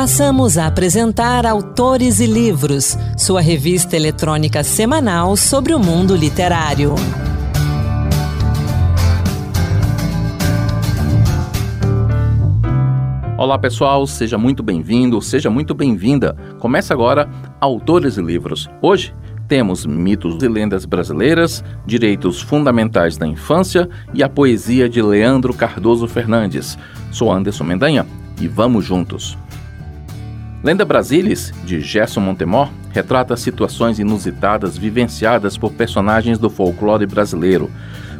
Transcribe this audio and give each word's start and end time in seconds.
Passamos 0.00 0.56
a 0.56 0.66
apresentar 0.66 1.44
Autores 1.44 2.20
e 2.20 2.26
Livros, 2.26 2.96
sua 3.18 3.42
revista 3.42 3.96
eletrônica 3.96 4.64
semanal 4.64 5.36
sobre 5.36 5.74
o 5.74 5.78
mundo 5.78 6.16
literário. 6.16 6.94
Olá 13.36 13.58
pessoal, 13.58 14.06
seja 14.06 14.38
muito 14.38 14.62
bem-vindo, 14.62 15.20
seja 15.20 15.50
muito 15.50 15.74
bem-vinda. 15.74 16.34
Começa 16.58 16.94
agora 16.94 17.28
Autores 17.60 18.16
e 18.16 18.22
Livros. 18.22 18.70
Hoje 18.80 19.14
temos 19.46 19.84
mitos 19.84 20.42
e 20.42 20.48
lendas 20.48 20.86
brasileiras, 20.86 21.62
direitos 21.84 22.40
fundamentais 22.40 23.18
da 23.18 23.26
infância 23.26 23.86
e 24.14 24.22
a 24.22 24.30
poesia 24.30 24.88
de 24.88 25.02
Leandro 25.02 25.52
Cardoso 25.52 26.08
Fernandes. 26.08 26.78
Sou 27.12 27.30
Anderson 27.30 27.64
Mendanha 27.64 28.06
e 28.40 28.48
vamos 28.48 28.86
juntos. 28.86 29.36
Lenda 30.62 30.84
Brasilis, 30.84 31.54
de 31.64 31.80
Gerson 31.80 32.20
Montemor, 32.20 32.68
retrata 32.90 33.34
situações 33.34 33.98
inusitadas 33.98 34.76
vivenciadas 34.76 35.56
por 35.56 35.72
personagens 35.72 36.38
do 36.38 36.50
folclore 36.50 37.06
brasileiro. 37.06 37.70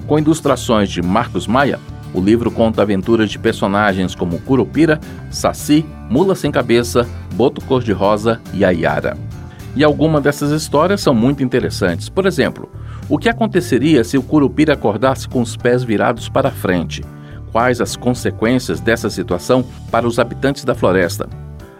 Com 0.07 0.19
ilustrações 0.19 0.89
de 0.89 1.03
Marcos 1.03 1.47
Maia, 1.47 1.79
o 2.15 2.21
livro 2.21 2.51
conta 2.51 2.81
aventuras 2.81 3.31
de 3.31 3.39
personagens 3.39 4.15
como 4.15 4.41
Curupira, 4.41 4.99
Saci, 5.31 5.85
Mula 6.09 6.35
Sem 6.35 6.51
Cabeça, 6.51 7.07
Boto 7.35 7.63
Cor-de-Rosa 7.63 8.41
e 8.55 8.65
Ayara. 8.65 9.19
E 9.77 9.85
algumas 9.85 10.23
dessas 10.23 10.51
histórias 10.51 11.03
são 11.03 11.15
muito 11.15 11.43
interessantes. 11.43 12.09
Por 12.09 12.25
exemplo, 12.25 12.71
o 13.07 13.19
que 13.19 13.29
aconteceria 13.29 14.03
se 14.03 14.17
o 14.17 14.23
Curupira 14.23 14.73
acordasse 14.73 15.29
com 15.29 15.43
os 15.43 15.59
pés 15.59 15.85
virados 15.85 16.31
para 16.31 16.51
frente? 16.51 17.05
Quais 17.53 17.83
as 17.83 17.97
consequências 17.97 18.81
dessa 18.81 19.11
situação 19.11 19.63
para 19.91 20.09
os 20.09 20.19
habitantes 20.19 20.65
da 20.65 20.75
floresta? 20.75 21.29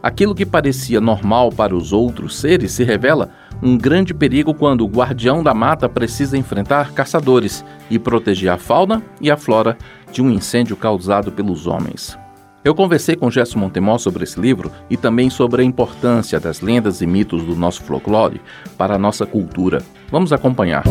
Aquilo 0.03 0.35
que 0.35 0.47
parecia 0.47 1.01
normal 1.01 1.51
para 1.51 1.77
os 1.77 1.93
outros 1.93 2.37
seres 2.37 2.73
se 2.73 2.85
revela 2.85 3.31
um 3.63 3.77
grande 3.77 4.15
perigo 4.15 4.55
quando 4.55 4.83
o 4.83 4.89
guardião 4.89 5.43
da 5.43 5.53
mata 5.53 5.89
precisa 5.89 6.39
enfrentar 6.39 6.93
caçadores 6.93 7.65
e 7.91 7.99
proteger 7.99 8.51
a 8.51 8.57
fauna 8.57 9.03
e 9.21 9.31
a 9.31 9.37
flora 9.37 9.77
de 10.11 10.23
um 10.23 10.31
incêndio 10.31 10.77
causado 10.77 11.31
pelos 11.31 11.67
homens. 11.67 12.19
Eu 12.63 12.75
conversei 12.75 13.17
com 13.17 13.31
Gerson 13.31 13.59
Montemor 13.59 13.99
sobre 13.99 14.25
esse 14.25 14.39
livro 14.39 14.71
e 14.89 14.97
também 14.97 15.31
sobre 15.31 15.63
a 15.63 15.65
importância 15.65 16.39
das 16.39 16.61
lendas 16.61 17.01
e 17.01 17.07
mitos 17.07 17.43
do 17.43 17.57
nosso 17.57 17.83
folclore 17.83 18.41
para 18.77 18.95
a 18.95 18.99
nossa 18.99 19.25
cultura. 19.25 19.83
Vamos 20.11 20.33
acompanhar. 20.33 20.85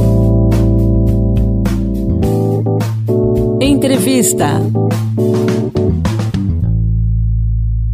Entrevista. 3.61 4.59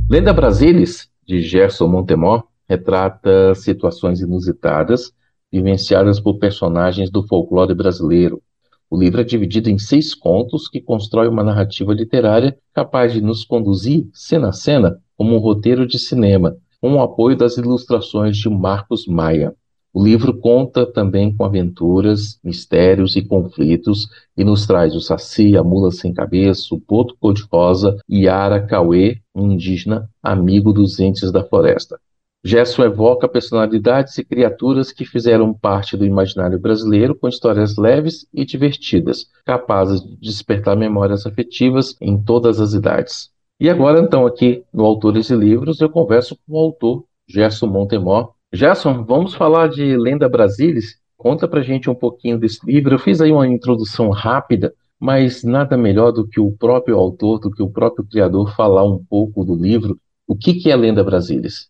Lenda 0.07 0.31
Brasilis, 0.31 1.09
de 1.25 1.41
Gerson 1.41 1.87
Montemor, 1.87 2.43
retrata 2.69 3.55
situações 3.55 4.21
inusitadas 4.21 5.11
vivenciadas 5.51 6.19
por 6.19 6.37
personagens 6.37 7.09
do 7.09 7.25
folclore 7.25 7.73
brasileiro. 7.73 8.39
O 8.87 8.99
livro 8.99 9.21
é 9.21 9.23
dividido 9.23 9.67
em 9.67 9.79
seis 9.79 10.13
contos 10.13 10.67
que 10.67 10.79
constrói 10.79 11.27
uma 11.27 11.43
narrativa 11.43 11.91
literária 11.91 12.55
capaz 12.71 13.13
de 13.13 13.21
nos 13.21 13.43
conduzir, 13.43 14.07
cena 14.13 14.49
a 14.49 14.53
cena, 14.53 14.99
como 15.17 15.35
um 15.35 15.39
roteiro 15.39 15.87
de 15.87 15.97
cinema, 15.97 16.55
com 16.79 16.93
o 16.93 17.01
apoio 17.01 17.35
das 17.35 17.57
ilustrações 17.57 18.37
de 18.37 18.47
Marcos 18.47 19.07
Maia. 19.07 19.55
O 19.95 20.03
livro 20.03 20.37
conta 20.37 20.85
também 20.85 21.33
com 21.33 21.45
aventuras, 21.45 22.37
mistérios 22.43 23.15
e 23.15 23.21
conflitos 23.21 24.09
e 24.35 24.43
nos 24.43 24.67
traz 24.67 24.93
o 24.93 24.99
Saci, 24.99 25.55
a 25.55 25.63
Mula 25.63 25.89
Sem 25.89 26.13
Cabeça, 26.13 26.75
o 26.75 26.81
Poto 26.81 27.15
Cor-de-Rosa 27.17 27.97
e 28.09 28.27
Ara 28.27 28.59
Cauê, 28.59 29.21
um 29.33 29.49
indígena 29.49 30.09
amigo 30.21 30.73
dos 30.73 30.99
entes 30.99 31.31
da 31.31 31.45
floresta. 31.45 31.97
Gerson 32.43 32.83
evoca 32.83 33.25
personalidades 33.25 34.17
e 34.17 34.25
criaturas 34.25 34.91
que 34.91 35.05
fizeram 35.05 35.53
parte 35.53 35.95
do 35.95 36.05
imaginário 36.05 36.59
brasileiro 36.59 37.15
com 37.15 37.29
histórias 37.29 37.77
leves 37.77 38.27
e 38.33 38.43
divertidas, 38.43 39.27
capazes 39.45 40.01
de 40.01 40.17
despertar 40.17 40.75
memórias 40.75 41.25
afetivas 41.25 41.95
em 42.01 42.21
todas 42.21 42.59
as 42.59 42.73
idades. 42.73 43.29
E 43.57 43.69
agora, 43.69 44.01
então, 44.01 44.25
aqui 44.25 44.65
no 44.73 44.83
Autores 44.83 45.29
e 45.29 45.35
Livros, 45.37 45.79
eu 45.79 45.89
converso 45.89 46.37
com 46.45 46.57
o 46.57 46.59
autor 46.59 47.05
Gerson 47.25 47.67
Montemor, 47.67 48.34
Gerson, 48.53 49.03
vamos 49.03 49.33
falar 49.33 49.67
de 49.67 49.97
Lenda 49.97 50.29
Brasilis? 50.29 50.99
Conta 51.17 51.47
pra 51.47 51.61
gente 51.61 51.89
um 51.89 51.95
pouquinho 51.95 52.37
desse 52.39 52.59
livro. 52.65 52.93
Eu 52.93 52.99
fiz 52.99 53.19
aí 53.19 53.31
uma 53.31 53.47
introdução 53.47 54.09
rápida, 54.09 54.73
mas 54.99 55.43
nada 55.43 55.77
melhor 55.77 56.11
do 56.11 56.27
que 56.27 56.39
o 56.39 56.51
próprio 56.51 56.97
autor, 56.97 57.39
do 57.39 57.51
que 57.51 57.61
o 57.61 57.69
próprio 57.69 58.05
criador 58.05 58.55
falar 58.55 58.83
um 58.83 59.03
pouco 59.03 59.43
do 59.43 59.55
livro. 59.55 59.99
O 60.27 60.35
que, 60.35 60.53
que 60.53 60.71
é 60.71 60.75
Lenda 60.75 61.03
Brasilis? 61.03 61.69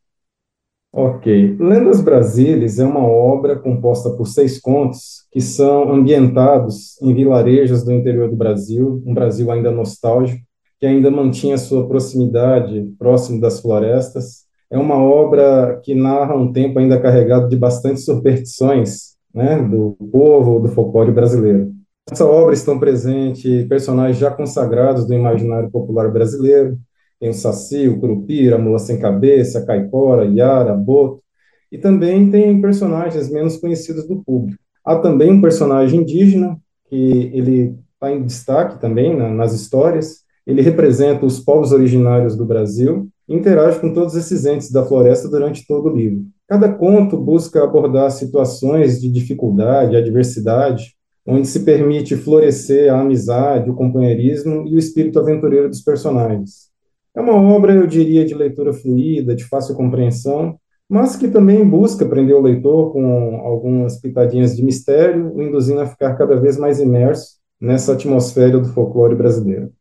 Ok. 0.93 1.57
Lendas 1.59 2.01
Brasilis 2.01 2.79
é 2.79 2.85
uma 2.85 3.05
obra 3.05 3.57
composta 3.57 4.11
por 4.11 4.27
seis 4.27 4.59
contos 4.59 5.25
que 5.29 5.41
são 5.41 5.91
ambientados 5.91 7.01
em 7.01 7.13
vilarejos 7.13 7.83
do 7.83 7.91
interior 7.91 8.29
do 8.29 8.35
Brasil, 8.35 9.03
um 9.05 9.13
Brasil 9.13 9.51
ainda 9.51 9.71
nostálgico, 9.71 10.41
que 10.79 10.85
ainda 10.85 11.11
mantinha 11.11 11.57
sua 11.57 11.87
proximidade 11.87 12.93
próximo 12.97 13.41
das 13.41 13.59
florestas, 13.59 14.44
é 14.69 14.77
uma 14.77 14.97
obra 14.97 15.79
que 15.83 15.93
narra 15.93 16.35
um 16.35 16.51
tempo 16.51 16.79
ainda 16.79 16.99
carregado 16.99 17.47
de 17.47 17.55
bastante 17.55 18.01
superstições 18.01 19.15
né, 19.33 19.61
do 19.61 19.97
povo, 20.11 20.59
do 20.59 20.69
folclore 20.69 21.11
brasileiro. 21.11 21.71
Nessa 22.09 22.25
obra 22.25 22.53
estão 22.53 22.79
presentes 22.79 23.67
personagens 23.67 24.17
já 24.17 24.29
consagrados 24.31 25.05
do 25.07 25.13
imaginário 25.13 25.69
popular 25.71 26.11
brasileiro, 26.11 26.77
tem 27.19 27.29
o 27.29 27.33
Saci, 27.33 27.87
o 27.87 27.99
Curupira, 27.99 28.55
a 28.55 28.59
Mula 28.59 28.79
Sem 28.79 28.99
Cabeça, 28.99 29.59
a 29.59 29.65
Caipora, 29.65 30.25
Yara, 30.25 30.75
Boto, 30.75 31.23
e 31.71 31.77
também 31.77 32.29
tem 32.29 32.61
personagens 32.61 33.29
menos 33.31 33.57
conhecidos 33.57 34.07
do 34.07 34.23
público. 34.23 34.59
Há 34.83 34.97
também 34.97 35.31
um 35.31 35.41
personagem 35.41 36.01
indígena, 36.01 36.57
que 36.87 37.31
ele 37.33 37.75
está 37.93 38.11
em 38.11 38.23
destaque 38.23 38.79
também 38.79 39.15
né, 39.15 39.29
nas 39.29 39.53
histórias, 39.53 40.23
ele 40.45 40.61
representa 40.61 41.25
os 41.25 41.39
povos 41.39 41.71
originários 41.71 42.35
do 42.35 42.45
Brasil, 42.45 43.09
interage 43.27 43.79
com 43.79 43.93
todos 43.93 44.15
esses 44.15 44.45
entes 44.45 44.71
da 44.71 44.85
floresta 44.85 45.27
durante 45.27 45.65
todo 45.65 45.89
o 45.89 45.95
livro. 45.95 46.25
Cada 46.47 46.71
conto 46.71 47.17
busca 47.17 47.63
abordar 47.63 48.11
situações 48.11 49.01
de 49.01 49.09
dificuldade, 49.09 49.95
adversidade, 49.95 50.93
onde 51.27 51.47
se 51.47 51.61
permite 51.61 52.15
florescer 52.15 52.93
a 52.93 53.01
amizade, 53.01 53.69
o 53.69 53.75
companheirismo 53.75 54.67
e 54.67 54.75
o 54.75 54.77
espírito 54.77 55.19
aventureiro 55.19 55.67
dos 55.67 55.81
personagens. 55.81 56.69
É 57.15 57.21
uma 57.21 57.33
obra, 57.33 57.73
eu 57.73 57.87
diria, 57.87 58.25
de 58.25 58.35
leitura 58.35 58.73
fluida, 58.73 59.35
de 59.35 59.43
fácil 59.45 59.73
compreensão, 59.73 60.59
mas 60.87 61.15
que 61.15 61.27
também 61.27 61.67
busca 61.67 62.05
prender 62.05 62.35
o 62.35 62.41
leitor 62.41 62.93
com 62.93 63.37
algumas 63.37 63.99
pitadinhas 63.99 64.55
de 64.55 64.63
mistério, 64.63 65.33
o 65.33 65.41
induzindo 65.41 65.79
a 65.79 65.87
ficar 65.87 66.15
cada 66.15 66.35
vez 66.35 66.57
mais 66.57 66.79
imerso 66.79 67.37
nessa 67.59 67.93
atmosfera 67.93 68.59
do 68.59 68.67
folclore 68.67 69.15
brasileiro. 69.15 69.71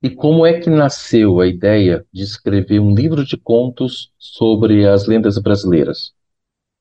E 0.00 0.10
como 0.10 0.46
é 0.46 0.60
que 0.60 0.70
nasceu 0.70 1.40
a 1.40 1.46
ideia 1.48 2.06
de 2.12 2.22
escrever 2.22 2.78
um 2.78 2.94
livro 2.94 3.24
de 3.24 3.36
contos 3.36 4.12
sobre 4.16 4.86
as 4.86 5.08
lendas 5.08 5.38
brasileiras? 5.38 6.12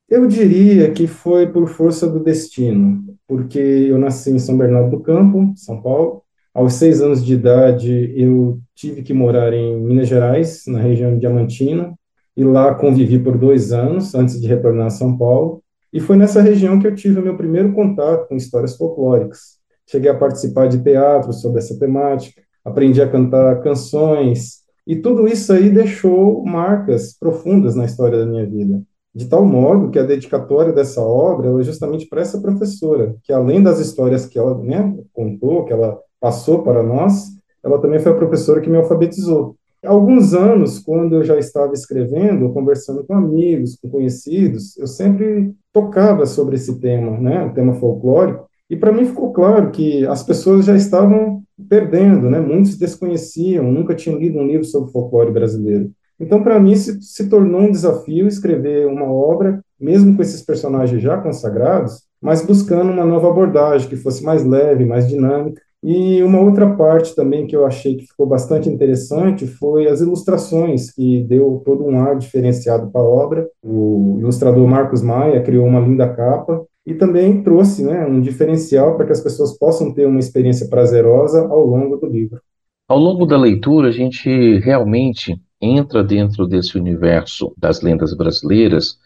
Eu 0.07 0.27
diria 0.27 0.91
que 0.91 1.07
foi 1.07 1.47
por 1.47 1.67
força 1.67 2.07
do 2.07 2.23
destino, 2.23 3.03
porque 3.27 3.57
eu 3.57 3.97
nasci 3.97 4.29
em 4.29 4.37
São 4.37 4.55
Bernardo 4.55 4.91
do 4.91 4.99
Campo, 5.01 5.51
São 5.55 5.81
Paulo. 5.81 6.21
Aos 6.53 6.73
seis 6.73 7.01
anos 7.01 7.25
de 7.25 7.33
idade, 7.33 8.13
eu 8.15 8.59
tive 8.75 9.01
que 9.01 9.13
morar 9.13 9.51
em 9.51 9.79
Minas 9.79 10.07
Gerais, 10.07 10.63
na 10.67 10.79
região 10.79 11.13
de 11.13 11.19
Diamantina, 11.19 11.93
e 12.35 12.43
lá 12.43 12.75
convivi 12.75 13.17
por 13.17 13.35
dois 13.35 13.73
anos 13.73 14.13
antes 14.13 14.39
de 14.39 14.47
retornar 14.47 14.87
a 14.87 14.91
São 14.91 15.17
Paulo. 15.17 15.63
E 15.91 15.99
foi 15.99 16.17
nessa 16.17 16.39
região 16.39 16.79
que 16.79 16.85
eu 16.85 16.93
tive 16.93 17.19
o 17.19 17.23
meu 17.23 17.35
primeiro 17.35 17.73
contato 17.73 18.27
com 18.27 18.35
histórias 18.35 18.77
folclóricas. 18.77 19.57
Cheguei 19.89 20.11
a 20.11 20.15
participar 20.15 20.67
de 20.67 20.83
teatro 20.83 21.33
sobre 21.33 21.59
essa 21.59 21.77
temática, 21.79 22.41
aprendi 22.67 23.01
a 23.01 23.09
cantar 23.09 23.61
canções, 23.61 24.57
e 24.85 24.95
tudo 24.95 25.27
isso 25.27 25.51
aí 25.53 25.69
deixou 25.69 26.45
marcas 26.45 27.17
profundas 27.17 27.75
na 27.75 27.85
história 27.85 28.19
da 28.19 28.25
minha 28.25 28.45
vida. 28.45 28.81
De 29.15 29.25
tal 29.25 29.45
modo 29.45 29.89
que 29.89 29.97
a 29.97 30.03
dedicatória 30.03 30.73
dessa 30.73 31.01
obra 31.01 31.49
é 31.59 31.63
justamente 31.63 32.07
para 32.07 32.21
essa 32.21 32.39
professora, 32.39 33.15
que 33.23 33.31
além 33.31 33.63
das 33.63 33.79
histórias 33.79 34.25
que 34.25 34.37
ela 34.37 34.57
né, 34.57 34.95
contou, 35.13 35.63
que 35.65 35.73
ela 35.73 35.97
passou 36.19 36.61
para 36.61 36.83
nós, 36.83 37.29
ela 37.63 37.79
também 37.79 37.99
foi 37.99 38.11
a 38.11 38.15
professora 38.15 38.61
que 38.61 38.69
me 38.69 38.77
alfabetizou. 38.77 39.55
Há 39.83 39.89
alguns 39.89 40.33
anos, 40.33 40.79
quando 40.79 41.15
eu 41.15 41.23
já 41.23 41.37
estava 41.37 41.73
escrevendo, 41.73 42.51
conversando 42.51 43.03
com 43.05 43.13
amigos, 43.13 43.77
com 43.81 43.89
conhecidos, 43.89 44.77
eu 44.77 44.87
sempre 44.87 45.53
tocava 45.71 46.25
sobre 46.25 46.55
esse 46.55 46.79
tema, 46.79 47.17
né, 47.17 47.45
o 47.45 47.53
tema 47.53 47.73
folclórico, 47.73 48.45
e 48.69 48.75
para 48.75 48.91
mim 48.91 49.05
ficou 49.05 49.31
claro 49.31 49.71
que 49.71 50.05
as 50.05 50.23
pessoas 50.23 50.65
já 50.65 50.75
estavam 50.75 51.36
perdendo, 51.69 52.29
né? 52.29 52.39
Muitos 52.39 52.77
desconheciam, 52.77 53.71
nunca 53.71 53.95
tinham 53.95 54.19
lido 54.19 54.39
um 54.39 54.47
livro 54.47 54.65
sobre 54.65 54.91
folclore 54.91 55.31
brasileiro. 55.31 55.91
Então, 56.19 56.41
para 56.43 56.59
mim, 56.59 56.75
se, 56.75 57.01
se 57.01 57.29
tornou 57.29 57.61
um 57.61 57.71
desafio 57.71 58.27
escrever 58.27 58.87
uma 58.87 59.05
obra, 59.05 59.61
mesmo 59.79 60.15
com 60.15 60.21
esses 60.21 60.41
personagens 60.41 61.01
já 61.01 61.17
consagrados, 61.17 62.01
mas 62.21 62.43
buscando 62.43 62.91
uma 62.91 63.05
nova 63.05 63.29
abordagem 63.29 63.87
que 63.87 63.95
fosse 63.95 64.23
mais 64.23 64.43
leve, 64.43 64.85
mais 64.85 65.07
dinâmica 65.07 65.61
E 65.83 66.23
uma 66.23 66.39
outra 66.41 66.75
parte 66.75 67.15
também 67.15 67.45
que 67.45 67.55
eu 67.55 67.65
achei 67.65 67.95
que 67.95 68.07
ficou 68.07 68.25
bastante 68.25 68.67
interessante 68.67 69.45
foi 69.45 69.87
as 69.87 70.01
ilustrações, 70.01 70.91
que 70.91 71.23
deu 71.23 71.61
todo 71.63 71.85
um 71.85 71.99
ar 72.01 72.17
diferenciado 72.17 72.89
para 72.91 73.01
a 73.01 73.05
obra. 73.05 73.47
O 73.63 74.17
ilustrador 74.19 74.67
Marcos 74.67 75.03
Maia 75.03 75.41
criou 75.43 75.65
uma 75.67 75.79
linda 75.79 76.09
capa 76.11 76.65
e 76.87 76.95
também 76.95 77.43
trouxe 77.43 77.83
né, 77.83 78.05
um 78.07 78.19
diferencial 78.19 78.95
para 78.95 79.05
que 79.05 79.11
as 79.11 79.21
pessoas 79.21 79.55
possam 79.57 79.93
ter 79.93 80.07
uma 80.07 80.19
experiência 80.19 80.67
prazerosa 80.67 81.45
ao 81.47 81.63
longo 81.63 81.97
do 81.97 82.07
livro. 82.07 82.41
Ao 82.87 82.97
longo 82.97 83.25
da 83.25 83.37
leitura, 83.37 83.89
a 83.89 83.91
gente 83.91 84.57
realmente 84.59 85.39
entra 85.61 86.03
dentro 86.03 86.47
desse 86.47 86.77
universo 86.77 87.53
das 87.57 87.81
lendas 87.81 88.15
brasileiras 88.15 88.97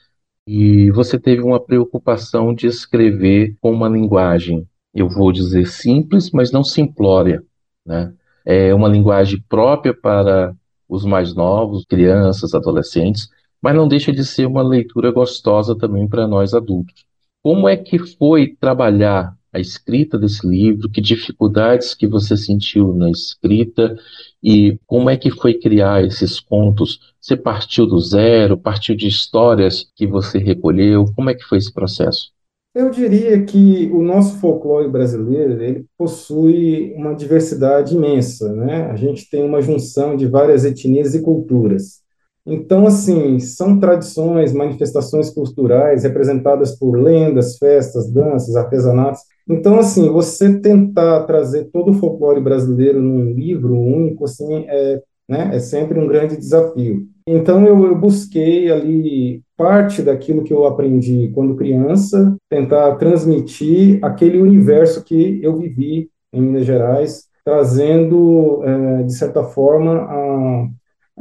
e 0.47 0.91
você 0.91 1.19
teve 1.19 1.41
uma 1.41 1.59
preocupação 1.59 2.53
de 2.53 2.67
escrever 2.67 3.55
com 3.59 3.71
uma 3.71 3.89
linguagem 3.89 4.65
eu 4.93 5.07
vou 5.07 5.31
dizer 5.31 5.67
simples, 5.67 6.31
mas 6.31 6.51
não 6.51 6.63
simplória, 6.63 7.43
né? 7.85 8.13
É 8.45 8.73
uma 8.73 8.89
linguagem 8.89 9.41
própria 9.47 9.93
para 9.93 10.53
os 10.89 11.05
mais 11.05 11.33
novos, 11.33 11.85
crianças, 11.85 12.53
adolescentes, 12.53 13.29
mas 13.61 13.75
não 13.75 13.87
deixa 13.87 14.11
de 14.11 14.25
ser 14.25 14.45
uma 14.47 14.63
leitura 14.63 15.11
gostosa 15.11 15.77
também 15.77 16.07
para 16.07 16.27
nós 16.27 16.53
adultos. 16.53 17.05
Como 17.43 17.67
é 17.67 17.75
que 17.75 17.97
foi 17.97 18.55
trabalhar 18.59 19.35
a 19.51 19.59
escrita 19.59 20.17
desse 20.17 20.47
livro? 20.47 20.89
Que 20.89 21.01
dificuldades 21.01 21.95
que 21.95 22.05
você 22.05 22.37
sentiu 22.37 22.93
na 22.93 23.09
escrita 23.09 23.97
e 24.43 24.77
como 24.85 25.09
é 25.09 25.17
que 25.17 25.31
foi 25.31 25.55
criar 25.55 26.03
esses 26.03 26.39
contos? 26.39 26.99
Você 27.19 27.35
partiu 27.35 27.87
do 27.87 27.99
zero, 27.99 28.57
partiu 28.57 28.95
de 28.95 29.07
histórias 29.07 29.91
que 29.95 30.05
você 30.05 30.37
recolheu? 30.37 31.05
Como 31.15 31.29
é 31.31 31.33
que 31.33 31.43
foi 31.43 31.57
esse 31.57 31.73
processo? 31.73 32.31
Eu 32.73 32.89
diria 32.89 33.43
que 33.43 33.89
o 33.91 34.01
nosso 34.01 34.39
folclore 34.39 34.87
brasileiro 34.87 35.61
ele 35.61 35.85
possui 35.97 36.93
uma 36.95 37.13
diversidade 37.13 37.95
imensa, 37.95 38.53
né? 38.53 38.85
A 38.85 38.95
gente 38.95 39.29
tem 39.29 39.43
uma 39.43 39.61
junção 39.61 40.15
de 40.15 40.25
várias 40.27 40.63
etnias 40.63 41.13
e 41.13 41.21
culturas. 41.21 42.00
Então, 42.45 42.87
assim, 42.87 43.39
são 43.39 43.79
tradições, 43.79 44.51
manifestações 44.51 45.29
culturais 45.29 46.03
representadas 46.03 46.77
por 46.77 46.97
lendas, 46.99 47.57
festas, 47.57 48.11
danças, 48.11 48.55
artesanatos. 48.55 49.21
Então, 49.47 49.77
assim, 49.77 50.09
você 50.09 50.59
tentar 50.59 51.23
trazer 51.23 51.65
todo 51.71 51.91
o 51.91 51.93
folclore 51.93 52.41
brasileiro 52.41 53.01
num 53.01 53.31
livro 53.31 53.75
único, 53.75 54.25
assim, 54.25 54.65
é, 54.67 55.01
né, 55.29 55.51
é 55.53 55.59
sempre 55.59 55.99
um 55.99 56.07
grande 56.07 56.35
desafio. 56.35 57.07
Então, 57.27 57.65
eu, 57.67 57.85
eu 57.85 57.95
busquei 57.95 58.71
ali 58.71 59.43
parte 59.55 60.01
daquilo 60.01 60.43
que 60.43 60.51
eu 60.51 60.65
aprendi 60.65 61.29
quando 61.35 61.55
criança, 61.55 62.35
tentar 62.49 62.95
transmitir 62.95 63.99
aquele 64.03 64.41
universo 64.41 65.03
que 65.03 65.39
eu 65.43 65.57
vivi 65.57 66.09
em 66.33 66.41
Minas 66.41 66.65
Gerais, 66.65 67.25
trazendo, 67.45 68.63
é, 68.63 69.03
de 69.03 69.13
certa 69.13 69.43
forma, 69.43 70.71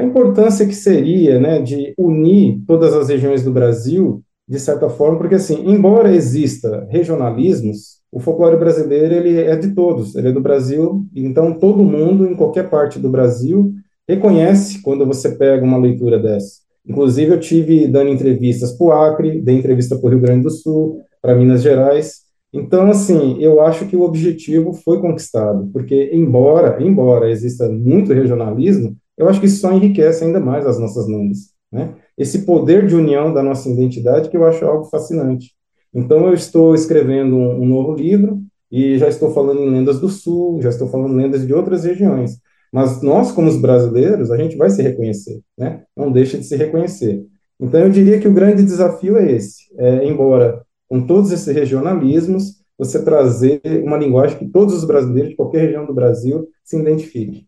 a, 0.01 0.05
importância 0.05 0.67
que 0.67 0.75
seria 0.75 1.39
né, 1.39 1.61
de 1.61 1.95
unir 1.99 2.61
todas 2.67 2.95
as 2.95 3.09
regiões 3.09 3.43
do 3.43 3.53
Brasil, 3.53 4.23
de 4.49 4.59
certa 4.59 4.89
forma, 4.89 5.19
porque, 5.19 5.37
assim, 5.37 5.63
embora 5.71 6.15
exista 6.15 6.87
regionalismos, 6.91 8.01
o 8.13 8.19
folclore 8.19 8.57
brasileiro 8.57 9.15
ele 9.15 9.39
é 9.39 9.55
de 9.55 9.73
todos, 9.73 10.17
ele 10.17 10.29
é 10.29 10.33
do 10.33 10.41
Brasil, 10.41 11.07
então 11.15 11.53
todo 11.53 11.85
mundo, 11.85 12.27
em 12.27 12.35
qualquer 12.35 12.69
parte 12.69 12.99
do 12.99 13.09
Brasil, 13.09 13.73
reconhece 14.09 14.83
quando 14.83 15.07
você 15.07 15.37
pega 15.37 15.65
uma 15.65 15.79
leitura 15.79 16.19
dessa. 16.19 16.61
Inclusive, 16.85 17.33
eu 17.33 17.41
tive 17.41 17.87
dando 17.87 18.11
entrevistas 18.11 18.73
para 18.73 18.85
o 18.85 18.93
Acre, 18.93 19.41
dei 19.41 19.57
entrevista 19.57 19.97
para 19.97 20.07
o 20.07 20.11
Rio 20.11 20.21
Grande 20.21 20.43
do 20.43 20.51
Sul, 20.51 21.01
para 21.23 21.37
Minas 21.37 21.63
Gerais. 21.63 22.23
Então, 22.53 22.91
assim, 22.91 23.37
eu 23.41 23.61
acho 23.61 23.87
que 23.87 23.97
o 23.97 24.03
objetivo 24.03 24.73
foi 24.73 25.01
conquistado, 25.01 25.71
porque 25.73 26.11
embora, 26.13 26.83
embora 26.83 27.31
exista 27.31 27.69
muito 27.69 28.13
regionalismo, 28.13 28.97
eu 29.17 29.29
acho 29.29 29.41
que 29.41 29.47
isso 29.47 29.61
só 29.61 29.73
enriquece 29.73 30.25
ainda 30.25 30.41
mais 30.41 30.67
as 30.67 30.79
nossas 30.79 31.07
lendas, 31.07 31.51
né? 31.71 31.95
Esse 32.17 32.41
poder 32.45 32.87
de 32.87 32.95
união 32.95 33.33
da 33.33 33.43
nossa 33.43 33.69
identidade 33.69 34.29
que 34.29 34.37
eu 34.37 34.45
acho 34.45 34.65
algo 34.65 34.85
fascinante. 34.85 35.53
Então, 35.93 36.27
eu 36.27 36.35
estou 36.35 36.75
escrevendo 36.75 37.37
um, 37.37 37.63
um 37.63 37.67
novo 37.67 37.95
livro 37.95 38.41
e 38.71 38.99
já 38.99 39.09
estou 39.09 39.33
falando 39.33 39.61
em 39.61 39.71
lendas 39.71 40.01
do 40.01 40.09
Sul, 40.09 40.61
já 40.63 40.69
estou 40.69 40.89
falando 40.89 41.15
lendas 41.15 41.47
de 41.47 41.53
outras 41.53 41.85
regiões. 41.85 42.39
Mas 42.73 43.03
nós, 43.03 43.33
como 43.33 43.49
os 43.49 43.61
brasileiros, 43.61 44.31
a 44.31 44.37
gente 44.37 44.57
vai 44.57 44.71
se 44.71 44.81
reconhecer, 44.83 45.41
né? 45.59 45.83
Não 45.97 46.13
deixa 46.13 46.39
de 46.39 46.45
se 46.45 46.57
reconhecer. 46.57 47.27
Então, 47.59 47.81
eu 47.81 47.91
diria 47.91 48.21
que 48.21 48.29
o 48.29 48.33
grande 48.33 48.63
desafio 48.63 49.17
é 49.17 49.31
esse. 49.33 49.65
É, 49.77 50.05
embora 50.07 50.63
com 50.89 51.07
todos 51.07 51.31
esses 51.31 51.55
regionalismos, 51.55 52.61
você 52.79 53.03
trazer 53.05 53.61
uma 53.85 53.97
linguagem 53.97 54.39
que 54.39 54.49
todos 54.49 54.75
os 54.75 54.85
brasileiros 54.85 55.31
de 55.31 55.37
qualquer 55.37 55.63
região 55.63 55.85
do 55.85 55.95
Brasil 55.95 56.49
se 56.65 56.79
identifiquem. 56.79 57.47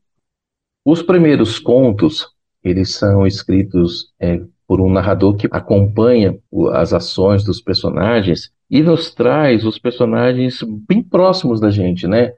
Os 0.84 1.02
primeiros 1.02 1.58
contos, 1.58 2.28
eles 2.62 2.94
são 2.94 3.26
escritos 3.26 4.12
é, 4.18 4.40
por 4.66 4.80
um 4.80 4.90
narrador 4.90 5.36
que 5.36 5.48
acompanha 5.50 6.36
as 6.72 6.92
ações 6.92 7.44
dos 7.44 7.60
personagens 7.60 8.50
e 8.70 8.82
nos 8.82 9.14
traz 9.14 9.64
os 9.64 9.78
personagens 9.78 10.60
bem 10.88 11.02
próximos 11.02 11.60
da 11.60 11.70
gente, 11.70 12.06
né? 12.08 12.32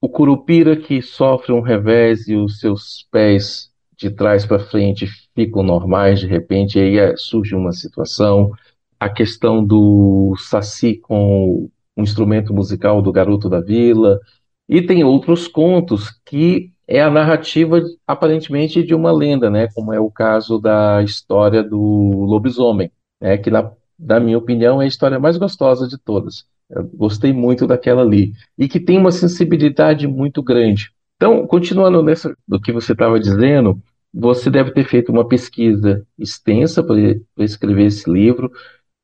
O 0.00 0.08
curupira 0.08 0.76
que 0.76 1.00
sofre 1.00 1.52
um 1.52 1.60
revés 1.60 2.28
e 2.28 2.34
os 2.34 2.60
seus 2.60 3.06
pés 3.10 3.70
de 3.96 4.10
trás 4.10 4.44
para 4.44 4.58
frente 4.58 5.06
ficam 5.34 5.62
normais 5.62 6.20
de 6.20 6.26
repente, 6.26 6.78
aí 6.78 6.98
é, 6.98 7.16
surge 7.16 7.54
uma 7.54 7.72
situação. 7.72 8.52
A 9.00 9.08
questão 9.08 9.64
do 9.64 10.34
Saci 10.38 10.96
com 10.96 11.70
o 11.96 12.02
instrumento 12.02 12.52
musical 12.52 13.00
do 13.00 13.12
Garoto 13.12 13.48
da 13.48 13.60
Vila. 13.60 14.20
E 14.68 14.82
tem 14.82 15.02
outros 15.04 15.48
contos 15.48 16.10
que 16.24 16.72
é 16.88 17.02
a 17.02 17.10
narrativa 17.10 17.82
aparentemente 18.06 18.82
de 18.82 18.94
uma 18.94 19.12
lenda, 19.12 19.50
né? 19.50 19.68
Como 19.74 19.92
é 19.92 19.98
o 19.98 20.10
caso 20.10 20.58
da 20.58 21.02
história 21.02 21.62
do 21.62 21.78
lobisomem, 22.24 22.90
né? 23.20 23.36
Que 23.36 23.50
na, 23.50 24.20
minha 24.20 24.38
opinião 24.38 24.80
é 24.80 24.84
a 24.84 24.88
história 24.88 25.18
mais 25.18 25.36
gostosa 25.36 25.88
de 25.88 25.98
todas. 25.98 26.46
Eu 26.70 26.84
gostei 26.94 27.32
muito 27.32 27.66
daquela 27.66 28.02
ali. 28.02 28.32
E 28.56 28.68
que 28.68 28.80
tem 28.80 28.98
uma 28.98 29.12
sensibilidade 29.12 30.06
muito 30.06 30.42
grande. 30.42 30.92
Então, 31.16 31.46
continuando 31.46 32.02
nessa 32.02 32.36
do 32.46 32.60
que 32.60 32.72
você 32.72 32.92
estava 32.92 33.18
dizendo, 33.18 33.80
você 34.12 34.50
deve 34.50 34.70
ter 34.70 34.84
feito 34.84 35.10
uma 35.10 35.26
pesquisa 35.26 36.06
extensa 36.18 36.82
para 36.82 36.96
escrever 37.38 37.86
esse 37.86 38.10
livro. 38.10 38.50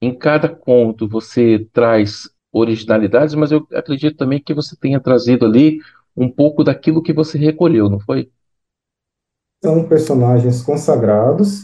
Em 0.00 0.14
cada 0.14 0.49
conto 0.49 1.08
você 1.08 1.67
traz 1.73 2.29
originalidades, 2.52 3.34
mas 3.34 3.50
eu 3.50 3.67
acredito 3.73 4.17
também 4.17 4.40
que 4.40 4.52
você 4.52 4.76
tenha 4.76 5.00
trazido 5.00 5.46
ali 5.46 5.81
um 6.17 6.31
pouco 6.31 6.62
daquilo 6.64 7.03
que 7.03 7.12
você 7.12 7.38
recolheu, 7.38 7.88
não 7.88 8.00
foi? 8.00 8.31
São 9.62 9.88
personagens 9.88 10.62
consagrados, 10.62 11.63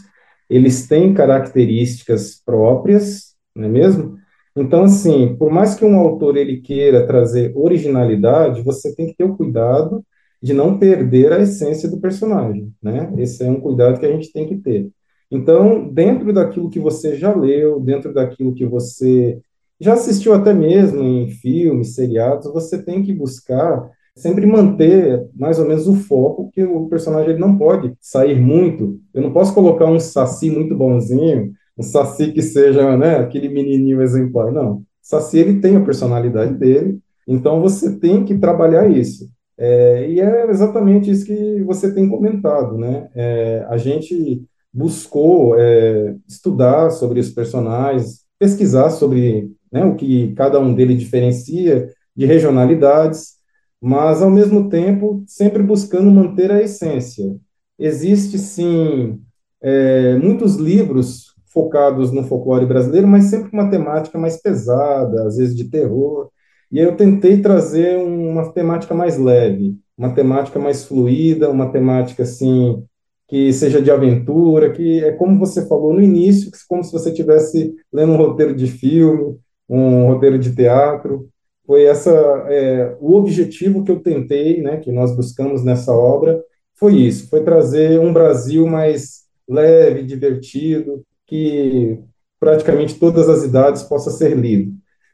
eles 0.48 0.86
têm 0.86 1.12
características 1.12 2.40
próprias, 2.44 3.34
não 3.54 3.64
é 3.64 3.68
mesmo? 3.68 4.16
Então, 4.56 4.84
assim, 4.84 5.36
por 5.36 5.50
mais 5.50 5.74
que 5.74 5.84
um 5.84 5.98
autor 5.98 6.36
ele 6.36 6.60
queira 6.60 7.06
trazer 7.06 7.52
originalidade, 7.56 8.62
você 8.62 8.94
tem 8.94 9.06
que 9.06 9.14
ter 9.16 9.24
o 9.24 9.36
cuidado 9.36 10.04
de 10.42 10.54
não 10.54 10.78
perder 10.78 11.32
a 11.32 11.40
essência 11.40 11.88
do 11.88 12.00
personagem, 12.00 12.72
né? 12.82 13.12
Esse 13.18 13.44
é 13.44 13.50
um 13.50 13.60
cuidado 13.60 13.98
que 13.98 14.06
a 14.06 14.12
gente 14.12 14.32
tem 14.32 14.46
que 14.48 14.56
ter. 14.56 14.90
Então, 15.30 15.88
dentro 15.88 16.32
daquilo 16.32 16.70
que 16.70 16.80
você 16.80 17.16
já 17.16 17.34
leu, 17.34 17.80
dentro 17.80 18.14
daquilo 18.14 18.54
que 18.54 18.64
você 18.64 19.40
já 19.80 19.94
assistiu 19.94 20.32
até 20.34 20.52
mesmo 20.52 21.02
em 21.02 21.28
filmes, 21.28 21.94
seriados, 21.94 22.52
você 22.52 22.82
tem 22.82 23.02
que 23.02 23.12
buscar 23.12 23.90
sempre 24.18 24.46
manter 24.46 25.26
mais 25.34 25.58
ou 25.58 25.66
menos 25.66 25.88
o 25.88 25.94
foco, 25.94 26.50
que 26.52 26.62
o 26.62 26.88
personagem 26.88 27.30
ele 27.30 27.38
não 27.38 27.56
pode 27.56 27.94
sair 28.00 28.38
muito. 28.38 28.98
Eu 29.14 29.22
não 29.22 29.32
posso 29.32 29.54
colocar 29.54 29.86
um 29.86 29.98
saci 29.98 30.50
muito 30.50 30.76
bonzinho 30.76 31.52
um 31.78 31.82
Saci 31.82 32.32
que 32.32 32.42
seja 32.42 32.96
né, 32.96 33.16
aquele 33.16 33.48
menininho 33.48 34.02
exemplar. 34.02 34.50
Não. 34.50 34.82
Saci 35.00 35.38
ele 35.38 35.60
tem 35.60 35.76
a 35.76 35.84
personalidade 35.84 36.54
dele, 36.54 36.98
então 37.26 37.62
você 37.62 37.96
tem 37.98 38.24
que 38.24 38.36
trabalhar 38.36 38.90
isso. 38.90 39.28
É, 39.56 40.10
e 40.10 40.20
é 40.20 40.50
exatamente 40.50 41.10
isso 41.10 41.24
que 41.24 41.62
você 41.62 41.92
tem 41.92 42.08
comentado, 42.08 42.76
né? 42.76 43.08
É, 43.14 43.66
a 43.68 43.76
gente 43.76 44.44
buscou 44.72 45.58
é, 45.58 46.14
estudar 46.28 46.90
sobre 46.90 47.20
os 47.20 47.30
personagens, 47.30 48.20
pesquisar 48.38 48.90
sobre 48.90 49.50
né, 49.72 49.84
o 49.84 49.94
que 49.94 50.32
cada 50.34 50.60
um 50.60 50.74
deles 50.74 50.98
diferencia 50.98 51.88
de 52.14 52.26
regionalidades, 52.26 53.37
mas 53.80 54.22
ao 54.22 54.30
mesmo 54.30 54.68
tempo 54.68 55.22
sempre 55.26 55.62
buscando 55.62 56.10
manter 56.10 56.50
a 56.50 56.62
essência. 56.62 57.36
Existe 57.78 58.38
sim 58.38 59.20
é, 59.62 60.16
muitos 60.16 60.56
livros 60.56 61.34
focados 61.46 62.12
no 62.12 62.24
folclore 62.24 62.66
brasileiro, 62.66 63.06
mas 63.06 63.24
sempre 63.24 63.50
com 63.50 63.56
uma 63.56 63.70
temática 63.70 64.18
mais 64.18 64.40
pesada, 64.40 65.26
às 65.26 65.36
vezes 65.36 65.56
de 65.56 65.64
terror. 65.70 66.30
E 66.70 66.78
aí 66.78 66.84
eu 66.86 66.96
tentei 66.96 67.40
trazer 67.40 67.96
uma 67.98 68.52
temática 68.52 68.94
mais 68.94 69.18
leve, 69.18 69.76
uma 69.96 70.14
temática 70.14 70.58
mais 70.58 70.84
fluida, 70.84 71.50
uma 71.50 71.72
temática 71.72 72.22
assim 72.22 72.84
que 73.26 73.52
seja 73.52 73.82
de 73.82 73.90
aventura, 73.90 74.72
que 74.72 75.04
é 75.04 75.12
como 75.12 75.38
você 75.38 75.66
falou 75.66 75.92
no 75.92 76.00
início, 76.00 76.50
como 76.66 76.82
se 76.82 76.90
você 76.92 77.10
estivesse 77.10 77.74
lendo 77.92 78.12
um 78.12 78.16
roteiro 78.16 78.54
de 78.54 78.66
filme, 78.66 79.36
um 79.68 80.06
roteiro 80.06 80.38
de 80.38 80.54
teatro. 80.54 81.28
Foi 81.68 81.84
essa 81.84 82.10
é, 82.48 82.96
o 82.98 83.14
objetivo 83.14 83.84
que 83.84 83.90
eu 83.90 84.00
tentei, 84.00 84.62
né, 84.62 84.78
que 84.78 84.90
nós 84.90 85.14
buscamos 85.14 85.62
nessa 85.62 85.92
obra, 85.92 86.42
foi 86.74 86.94
isso, 86.94 87.28
foi 87.28 87.44
trazer 87.44 88.00
um 88.00 88.10
Brasil 88.10 88.66
mais 88.66 89.24
leve, 89.46 90.02
divertido, 90.02 91.04
que 91.26 92.00
praticamente 92.40 92.94
todas 92.94 93.28
as 93.28 93.44
idades 93.44 93.82
possa 93.82 94.10
ser 94.10 94.34
lido. 94.34 94.72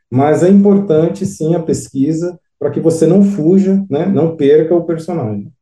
Mas 0.08 0.44
é 0.44 0.48
importante 0.48 1.26
sim 1.26 1.56
a 1.56 1.60
pesquisa 1.60 2.38
para 2.56 2.70
que 2.70 2.78
você 2.78 3.04
não 3.04 3.24
fuja, 3.24 3.84
né, 3.90 4.06
não 4.06 4.36
perca 4.36 4.76
o 4.76 4.84
personagem. 4.84 5.52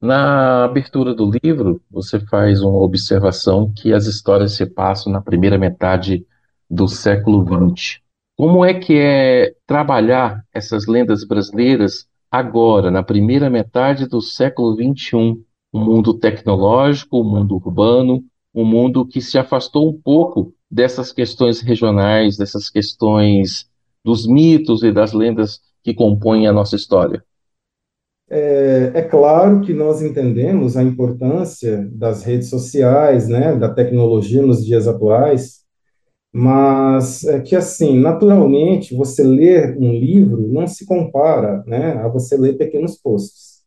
Na 0.00 0.64
abertura 0.64 1.14
do 1.14 1.30
livro, 1.42 1.82
você 1.90 2.18
faz 2.18 2.62
uma 2.62 2.78
observação 2.78 3.70
que 3.76 3.92
as 3.92 4.06
histórias 4.06 4.52
se 4.52 4.64
passam 4.64 5.12
na 5.12 5.20
primeira 5.20 5.58
metade 5.58 6.26
do 6.70 6.88
século 6.88 7.44
XX. 7.74 8.03
Como 8.36 8.64
é 8.64 8.74
que 8.74 8.98
é 8.98 9.54
trabalhar 9.66 10.44
essas 10.52 10.86
lendas 10.86 11.24
brasileiras 11.24 12.06
agora, 12.28 12.90
na 12.90 13.02
primeira 13.02 13.48
metade 13.48 14.08
do 14.08 14.20
século 14.20 14.74
XXI? 14.74 15.40
Um 15.72 15.84
mundo 15.84 16.14
tecnológico, 16.14 17.20
um 17.20 17.24
mundo 17.24 17.54
urbano, 17.54 18.24
um 18.52 18.64
mundo 18.64 19.06
que 19.06 19.20
se 19.20 19.38
afastou 19.38 19.88
um 19.88 20.00
pouco 20.00 20.52
dessas 20.70 21.12
questões 21.12 21.60
regionais, 21.60 22.36
dessas 22.36 22.68
questões 22.68 23.68
dos 24.04 24.26
mitos 24.26 24.82
e 24.82 24.90
das 24.90 25.12
lendas 25.12 25.60
que 25.82 25.94
compõem 25.94 26.46
a 26.46 26.52
nossa 26.52 26.74
história. 26.74 27.22
É, 28.28 28.92
é, 28.94 29.02
claro 29.02 29.60
que 29.60 29.72
nós 29.72 30.02
entendemos 30.02 30.76
a 30.76 30.82
importância 30.82 31.88
das 31.92 32.24
redes 32.24 32.48
sociais, 32.48 33.28
né, 33.28 33.54
da 33.54 33.68
tecnologia 33.68 34.42
nos 34.42 34.64
dias 34.64 34.88
atuais, 34.88 35.63
mas 36.36 37.22
é 37.22 37.38
que 37.38 37.54
assim, 37.54 37.96
naturalmente, 37.96 38.92
você 38.92 39.22
ler 39.22 39.76
um 39.78 39.92
livro 39.92 40.48
não 40.48 40.66
se 40.66 40.84
compara, 40.84 41.62
né, 41.64 41.92
a 41.92 42.08
você 42.08 42.36
ler 42.36 42.58
pequenos 42.58 42.96
posts. 42.96 43.62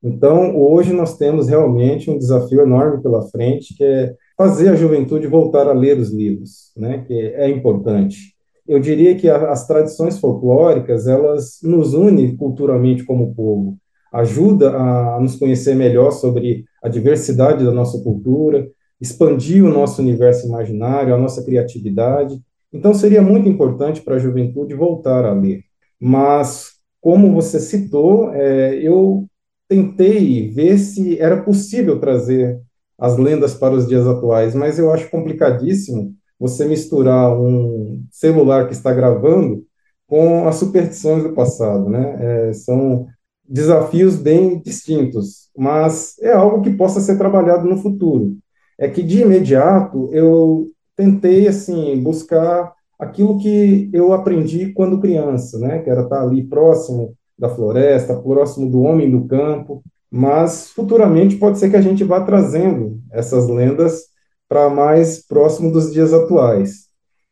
Então, 0.00 0.56
hoje 0.56 0.92
nós 0.92 1.16
temos 1.16 1.48
realmente 1.48 2.08
um 2.08 2.16
desafio 2.16 2.60
enorme 2.60 3.02
pela 3.02 3.22
frente, 3.30 3.76
que 3.76 3.82
é 3.82 4.14
fazer 4.38 4.68
a 4.68 4.76
juventude 4.76 5.26
voltar 5.26 5.66
a 5.66 5.72
ler 5.72 5.98
os 5.98 6.12
livros, 6.12 6.70
né, 6.76 7.04
que 7.04 7.12
é 7.12 7.48
importante. 7.48 8.36
Eu 8.68 8.78
diria 8.78 9.16
que 9.16 9.28
a, 9.28 9.50
as 9.50 9.66
tradições 9.66 10.16
folclóricas, 10.20 11.08
elas 11.08 11.58
nos 11.64 11.94
unem 11.94 12.36
culturalmente 12.36 13.02
como 13.02 13.34
povo, 13.34 13.76
ajuda 14.12 14.70
a 14.70 15.18
nos 15.20 15.34
conhecer 15.34 15.74
melhor 15.74 16.12
sobre 16.12 16.64
a 16.80 16.88
diversidade 16.88 17.64
da 17.64 17.72
nossa 17.72 18.00
cultura, 18.04 18.68
expandir 19.04 19.62
o 19.62 19.70
nosso 19.70 20.00
universo 20.00 20.46
imaginário, 20.46 21.14
a 21.14 21.18
nossa 21.18 21.44
criatividade. 21.44 22.40
Então, 22.72 22.94
seria 22.94 23.22
muito 23.22 23.48
importante 23.48 24.00
para 24.00 24.16
a 24.16 24.18
juventude 24.18 24.74
voltar 24.74 25.24
a 25.24 25.32
ler. 25.32 25.62
Mas, 26.00 26.72
como 27.00 27.32
você 27.32 27.60
citou, 27.60 28.32
é, 28.32 28.74
eu 28.76 29.26
tentei 29.68 30.50
ver 30.50 30.78
se 30.78 31.18
era 31.20 31.42
possível 31.42 32.00
trazer 32.00 32.58
as 32.98 33.16
lendas 33.18 33.54
para 33.54 33.74
os 33.74 33.86
dias 33.86 34.06
atuais, 34.06 34.54
mas 34.54 34.78
eu 34.78 34.90
acho 34.90 35.10
complicadíssimo 35.10 36.14
você 36.38 36.64
misturar 36.66 37.38
um 37.38 38.02
celular 38.10 38.66
que 38.66 38.72
está 38.72 38.92
gravando 38.92 39.64
com 40.06 40.48
as 40.48 40.56
superstições 40.56 41.22
do 41.22 41.32
passado, 41.34 41.88
né? 41.88 42.48
É, 42.48 42.52
são 42.52 43.06
desafios 43.46 44.16
bem 44.16 44.60
distintos, 44.60 45.50
mas 45.56 46.16
é 46.20 46.32
algo 46.32 46.62
que 46.62 46.70
possa 46.76 47.00
ser 47.00 47.18
trabalhado 47.18 47.68
no 47.68 47.76
futuro 47.76 48.36
é 48.78 48.88
que 48.88 49.02
de 49.02 49.22
imediato 49.22 50.08
eu 50.12 50.68
tentei 50.96 51.48
assim 51.48 52.00
buscar 52.02 52.72
aquilo 52.98 53.38
que 53.38 53.90
eu 53.92 54.12
aprendi 54.12 54.72
quando 54.72 55.00
criança, 55.00 55.58
né, 55.58 55.80
que 55.80 55.90
era 55.90 56.02
estar 56.02 56.22
ali 56.22 56.44
próximo 56.44 57.14
da 57.38 57.48
floresta, 57.48 58.20
próximo 58.20 58.70
do 58.70 58.82
homem 58.82 59.10
do 59.10 59.26
campo, 59.26 59.82
mas 60.10 60.70
futuramente 60.70 61.36
pode 61.36 61.58
ser 61.58 61.70
que 61.70 61.76
a 61.76 61.80
gente 61.80 62.04
vá 62.04 62.20
trazendo 62.20 63.00
essas 63.10 63.48
lendas 63.48 64.04
para 64.48 64.70
mais 64.70 65.26
próximo 65.26 65.72
dos 65.72 65.92
dias 65.92 66.12
atuais. 66.12 66.84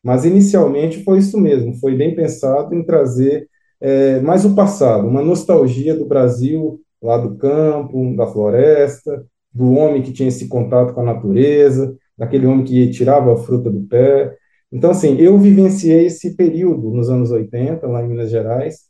Mas 0.03 0.25
inicialmente 0.25 1.05
foi 1.05 1.19
isso 1.19 1.41
mesmo, 1.41 1.77
foi 1.77 1.95
bem 1.95 2.15
pensado 2.15 2.75
em 2.75 2.85
trazer 2.85 3.49
é, 3.81 4.21
mais 4.21 4.45
o 4.45 4.55
passado, 4.55 5.07
uma 5.07 5.23
nostalgia 5.23 5.95
do 5.95 6.07
Brasil 6.07 6.81
lá 7.01 7.17
do 7.19 7.37
campo, 7.37 8.15
da 8.17 8.27
floresta, 8.27 9.25
do 9.53 9.73
homem 9.73 10.03
que 10.03 10.13
tinha 10.13 10.29
esse 10.29 10.49
contato 10.49 10.95
com 10.95 11.01
a 11.01 11.05
natureza, 11.05 11.97
daquele 12.17 12.47
homem 12.47 12.65
que 12.65 12.91
tirava 12.91 13.33
a 13.33 13.37
fruta 13.37 13.71
do 13.71 13.83
pé. 13.83 14.37
Então, 14.71 14.91
assim, 14.91 15.19
eu 15.19 15.39
vivenciei 15.39 16.07
esse 16.07 16.35
período 16.35 16.91
nos 16.91 17.11
anos 17.11 17.31
80, 17.31 17.87
lá 17.87 18.03
em 18.03 18.09
Minas 18.09 18.31
Gerais, 18.31 18.81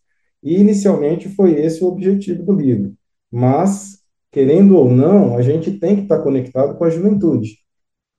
e 0.43 0.61
inicialmente 0.61 1.29
foi 1.29 1.53
esse 1.55 1.83
o 1.83 1.89
objetivo 1.89 2.43
do 2.45 2.53
livro. 2.53 2.93
Mas, 3.31 3.99
querendo 4.31 4.77
ou 4.77 4.91
não, 4.91 5.37
a 5.37 5.43
gente 5.43 5.73
tem 5.73 5.97
que 5.97 6.03
estar 6.03 6.19
conectado 6.21 6.77
com 6.77 6.85
a 6.85 6.91
juventude. 6.91 7.59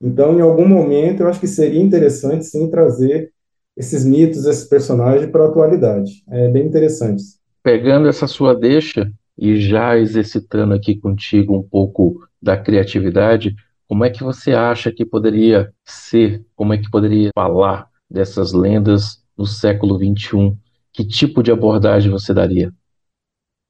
Então, 0.01 0.38
em 0.38 0.41
algum 0.41 0.67
momento, 0.67 1.21
eu 1.21 1.27
acho 1.27 1.39
que 1.39 1.47
seria 1.47 1.81
interessante, 1.81 2.45
sim, 2.45 2.69
trazer 2.69 3.31
esses 3.75 4.03
mitos, 4.03 4.45
esses 4.45 4.65
personagens 4.67 5.29
para 5.31 5.45
a 5.45 5.47
atualidade. 5.47 6.23
É 6.29 6.50
bem 6.50 6.65
interessante. 6.65 7.23
Pegando 7.63 8.07
essa 8.07 8.27
sua 8.27 8.53
deixa 8.53 9.09
e 9.38 9.60
já 9.60 9.98
exercitando 9.98 10.74
aqui 10.74 10.96
contigo 10.96 11.56
um 11.56 11.63
pouco 11.63 12.28
da 12.42 12.58
criatividade, 12.58 13.56
como 13.88 14.06
é 14.06 14.10
que 14.10 14.24
você 14.24 14.54
acha 14.54 14.92
que 14.92 15.06
poderia 15.06 15.72
ser, 15.86 16.46
como 16.56 16.74
é 16.74 16.78
que 16.78 16.90
poderia 16.90 17.30
falar 17.36 17.88
dessas 18.10 18.54
lendas 18.54 19.24
no 19.38 19.46
século 19.46 19.98
XXI? 19.98 20.56
Que 20.92 21.06
tipo 21.06 21.42
de 21.42 21.52
abordagem 21.52 22.12
você 22.12 22.34
daria? 22.34 22.72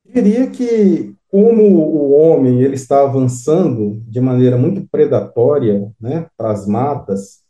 Eu 0.05 0.23
diria 0.23 0.49
que 0.49 1.15
como 1.29 1.63
o 1.63 2.11
homem 2.11 2.61
ele 2.61 2.75
está 2.75 3.01
avançando 3.01 3.99
de 4.07 4.21
maneira 4.21 4.57
muito 4.57 4.87
predatória, 4.87 5.91
né, 5.99 6.27
para 6.37 6.51
as 6.51 6.67
matas, 6.67 7.41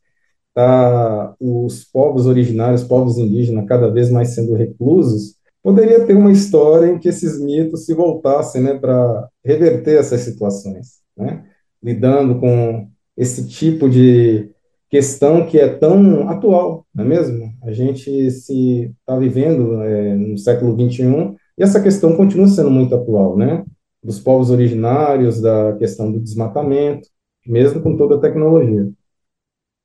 tá, 0.54 1.36
os 1.40 1.84
povos 1.84 2.26
originários, 2.26 2.84
povos 2.84 3.18
indígenas, 3.18 3.68
cada 3.68 3.90
vez 3.90 4.10
mais 4.10 4.30
sendo 4.30 4.54
reclusos, 4.54 5.36
poderia 5.64 6.06
ter 6.06 6.16
uma 6.16 6.32
história 6.32 6.92
em 6.92 7.00
que 7.00 7.10
esses 7.10 7.40
mitos 7.40 7.86
se 7.86 7.94
voltassem, 7.94 8.62
né, 8.62 8.78
para 8.78 9.28
reverter 9.44 9.98
essas 9.98 10.22
situações 10.22 11.04
né? 11.18 11.44
lidando 11.82 12.40
com 12.40 12.88
esse 13.16 13.48
tipo 13.48 13.90
de 13.90 14.50
questão 14.90 15.46
que 15.46 15.60
é 15.60 15.68
tão 15.68 16.30
atual, 16.30 16.86
não 16.94 17.04
é 17.04 17.08
mesmo? 17.08 17.52
A 17.64 17.72
gente 17.72 18.30
se 18.32 18.94
está 19.00 19.18
vivendo 19.18 19.82
é, 19.82 20.16
no 20.16 20.38
século 20.38 20.76
21 20.76 21.36
e 21.58 21.64
essa 21.64 21.82
questão 21.82 22.16
continua 22.16 22.48
sendo 22.48 22.70
muito 22.70 22.94
atual, 22.96 23.38
né? 23.38 23.64
Dos 24.04 24.20
povos 24.20 24.50
originários, 24.50 25.42
da 25.42 25.76
questão 25.78 26.12
do 26.12 26.20
desmatamento, 26.20 27.08
mesmo 27.46 27.82
com 27.82 27.98
toda 27.98 28.16
a 28.16 28.20
tecnologia. 28.20 28.90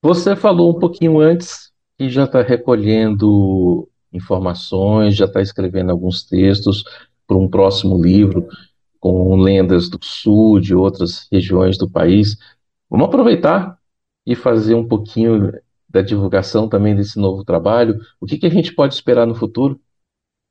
Você 0.03 0.37
falou 0.37 0.77
um 0.77 0.79
pouquinho 0.79 1.19
antes 1.21 1.71
que 1.97 2.09
já 2.09 2.25
está 2.25 2.43
recolhendo 2.43 3.88
informações, 4.12 5.17
já 5.17 5.27
está 5.27 5.41
escrevendo 5.41 5.91
alguns 5.91 6.25
textos 6.25 6.85
para 7.27 7.37
um 7.37 7.49
próximo 7.49 8.00
livro 8.00 8.47
com 8.99 9.37
lendas 9.37 9.88
do 9.88 9.99
sul, 10.03 10.61
de 10.61 10.75
outras 10.75 11.29
regiões 11.31 11.79
do 11.79 11.91
país. 11.91 12.37
Vamos 12.91 13.07
aproveitar 13.07 13.79
e 14.27 14.35
fazer 14.35 14.75
um 14.75 14.87
pouquinho 14.87 15.53
da 15.88 16.03
divulgação 16.03 16.69
também 16.69 16.95
desse 16.95 17.19
novo 17.19 17.45
trabalho. 17.45 17.99
O 18.21 18.27
que, 18.27 18.38
que 18.38 18.47
a 18.47 18.50
gente 18.50 18.75
pode 18.75 18.95
esperar 18.95 19.27
no 19.27 19.35
futuro? 19.35 19.81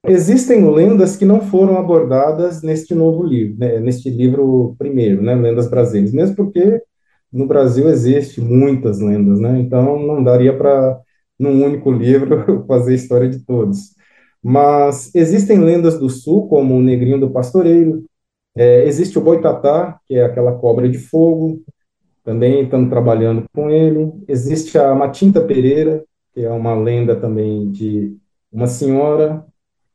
Existem 0.06 0.70
lendas 0.74 1.18
que 1.18 1.26
não 1.26 1.42
foram 1.42 1.78
abordadas 1.78 2.62
neste 2.62 2.96
novo 2.96 3.24
livro, 3.24 3.58
né, 3.60 3.80
neste 3.80 4.10
livro 4.10 4.76
primeiro, 4.78 5.22
né, 5.22 5.36
Lendas 5.36 5.70
Brasileiras, 5.70 6.14
mesmo 6.14 6.36
porque 6.36 6.82
no 7.32 7.46
Brasil 7.46 7.90
existe 7.90 8.40
muitas 8.40 9.02
lendas, 9.02 9.40
né, 9.40 9.60
então 9.60 10.00
não 10.00 10.24
daria 10.24 10.56
para, 10.56 11.00
num 11.39 11.63
único 11.63 11.91
livro, 11.91 12.65
fazer 12.67 12.91
a 12.94 12.96
história 12.96 13.29
de 13.29 13.39
todos. 13.39 13.96
Mas 14.44 15.13
existem 15.15 15.60
lendas 15.60 16.00
do 16.00 16.10
Sul, 16.10 16.48
como 16.48 16.75
o 16.75 16.82
Negrinho 16.82 17.20
do 17.20 17.32
Pastoreiro, 17.32 18.06
é, 18.56 18.86
existe 18.86 19.20
o 19.20 19.22
boitatá, 19.22 20.00
que 20.08 20.15
é 20.15 20.24
aquela 20.25 20.53
cobra 20.53 20.89
de 20.89 20.98
fogo, 20.98 21.62
também 22.24 22.63
estamos 22.63 22.89
trabalhando 22.89 23.46
com 23.53 23.70
ele. 23.70 24.12
Existe 24.27 24.77
a 24.79 24.94
Matinta 24.96 25.39
Pereira, 25.41 26.03
que 26.34 26.44
é 26.44 26.50
uma 26.50 26.74
lenda 26.74 27.15
também 27.15 27.72
de 27.72 28.17
uma 28.51 28.67
senhora. 28.67 29.46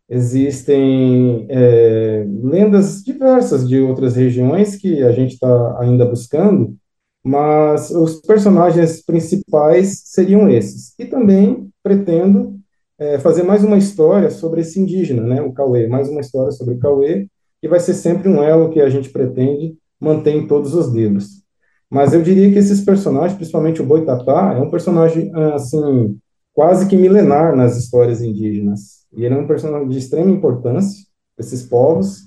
Existem 0.09 1.47
é, 1.51 2.25
lendas 2.27 3.03
diversas 3.03 3.69
de 3.69 3.81
outras 3.81 4.15
regiões 4.15 4.77
que 4.77 5.03
a 5.03 5.11
gente 5.13 5.35
está 5.35 5.79
ainda 5.81 6.07
buscando, 6.07 6.77
mas 7.25 7.91
os 7.91 8.21
personagens 8.21 9.05
principais 9.05 10.03
seriam 10.07 10.49
esses. 10.49 10.95
E 10.99 11.05
também 11.05 11.69
pretendo 11.83 12.59
é, 12.99 13.19
fazer 13.19 13.43
mais 13.43 13.63
uma 13.63 13.79
história 13.79 14.31
sobre 14.31 14.61
esse 14.61 14.81
indígena, 14.81 15.23
né, 15.23 15.41
o 15.43 15.53
Cauê, 15.53 15.87
mais 15.87 16.09
uma 16.09 16.21
história 16.21 16.53
sobre 16.53 16.75
o 16.75 16.79
Cauê, 16.79 17.29
e 17.63 17.69
vai 17.69 17.79
ser 17.79 17.95
sempre 17.95 18.29
um 18.29 18.43
elo 18.43 18.71
que 18.71 18.81
a 18.81 18.89
gente 18.89 19.11
pretende 19.11 19.77
manter 20.01 20.33
em 20.33 20.47
todos 20.47 20.75
os 20.75 20.89
livros. 20.89 21.43
Mas 21.89 22.13
eu 22.13 22.23
diria 22.23 22.51
que 22.51 22.59
esses 22.59 22.81
personagens, 22.81 23.37
principalmente 23.37 23.81
o 23.83 23.87
Boitatá, 23.87 24.55
é 24.57 24.61
um 24.61 24.71
personagem, 24.71 25.31
assim, 25.55 26.19
quase 26.53 26.89
que 26.89 26.97
milenar 26.97 27.55
nas 27.55 27.77
histórias 27.77 28.23
indígenas. 28.23 29.03
e 29.15 29.25
ele 29.25 29.35
é 29.35 29.39
um 29.39 29.47
personagem 29.47 29.89
de 29.89 29.99
extrema 29.99 30.31
importância 30.31 31.07
esses 31.39 31.63
povos, 31.63 32.23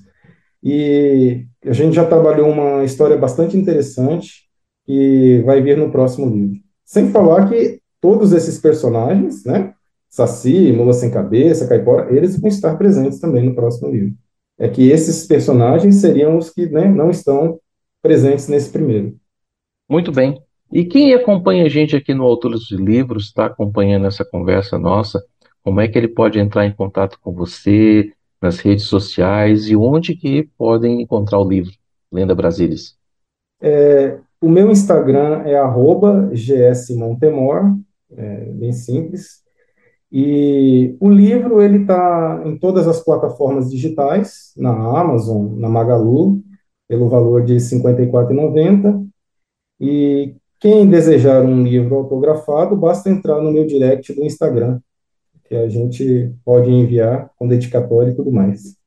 e 0.64 1.46
a 1.64 1.74
gente 1.74 1.96
já 1.96 2.06
trabalhou 2.06 2.50
uma 2.50 2.84
história 2.84 3.18
bastante 3.18 3.58
interessante 3.58 4.45
que 4.86 5.42
vai 5.46 5.62
vir 5.62 5.78
no 5.78 5.92
próximo 5.92 6.30
livro. 6.30 6.60
Sem 6.84 7.10
falar 7.12 7.50
que 7.50 7.80
todos 8.00 8.32
esses 8.32 8.60
personagens, 8.60 9.44
né, 9.46 9.74
Saci, 10.10 10.72
Mula 10.72 10.94
Sem 10.94 11.12
Cabeça, 11.12 11.68
Caipora, 11.68 12.16
eles 12.16 12.40
vão 12.40 12.48
estar 12.48 12.78
presentes 12.78 13.20
também 13.20 13.44
no 13.44 13.56
próximo 13.56 13.90
livro. 13.90 14.14
É 14.58 14.70
que 14.70 14.90
esses 14.90 15.26
personagens 15.26 15.96
seriam 15.96 16.38
os 16.38 16.50
que 16.50 16.68
né, 16.68 16.88
não 16.88 17.10
estão 17.10 17.60
presentes 18.02 18.48
nesse 18.48 18.70
primeiro. 18.70 19.18
Muito 19.90 20.12
bem. 20.12 20.40
E 20.72 20.86
quem 20.86 21.14
acompanha 21.14 21.66
a 21.66 21.70
gente 21.70 21.96
aqui 21.96 22.14
no 22.14 22.24
Autores 22.24 22.62
de 22.62 22.78
Livros, 22.78 23.26
está 23.26 23.48
acompanhando 23.48 24.08
essa 24.08 24.24
conversa 24.24 24.80
nossa, 24.80 25.24
como 25.64 25.82
é 25.82 25.88
que 25.88 25.98
ele 25.98 26.08
pode 26.08 26.40
entrar 26.40 26.66
em 26.66 26.72
contato 26.72 27.20
com 27.20 27.34
você, 27.34 28.12
nas 28.42 28.60
redes 28.60 28.86
sociais 28.86 29.68
e 29.68 29.76
onde 29.76 30.16
que 30.16 30.50
podem 30.58 31.02
encontrar 31.02 31.40
o 31.40 31.50
livro 31.50 31.72
Lenda 32.12 32.36
Brasilis? 32.36 32.96
É, 33.62 34.20
o 34.46 34.50
meu 34.50 34.70
Instagram 34.70 35.42
é 35.46 35.56
@gsmontemor, 36.32 37.76
é 38.16 38.46
bem 38.52 38.72
simples. 38.72 39.44
E 40.12 40.96
o 41.00 41.10
livro 41.10 41.62
ele 41.62 41.82
está 41.82 42.44
em 42.46 42.58
todas 42.58 42.88
as 42.88 43.04
plataformas 43.04 43.72
digitais, 43.72 44.54
na 44.56 44.70
Amazon, 44.72 45.58
na 45.58 45.68
Magalu, 45.68 46.42
pelo 46.88 47.10
valor 47.10 47.44
de 47.44 47.54
R$ 47.54 47.60
54,90. 47.60 49.08
E 49.80 50.36
quem 50.60 50.88
desejar 50.88 51.44
um 51.44 51.64
livro 51.64 51.96
autografado, 51.96 52.76
basta 52.76 53.10
entrar 53.10 53.42
no 53.42 53.52
meu 53.52 53.66
direct 53.66 54.14
do 54.14 54.24
Instagram, 54.24 54.80
que 55.46 55.56
a 55.56 55.68
gente 55.68 56.32
pode 56.46 56.70
enviar 56.70 57.32
com 57.36 57.48
dedicatória 57.48 58.12
e 58.12 58.16
tudo 58.16 58.32
mais. 58.32 58.78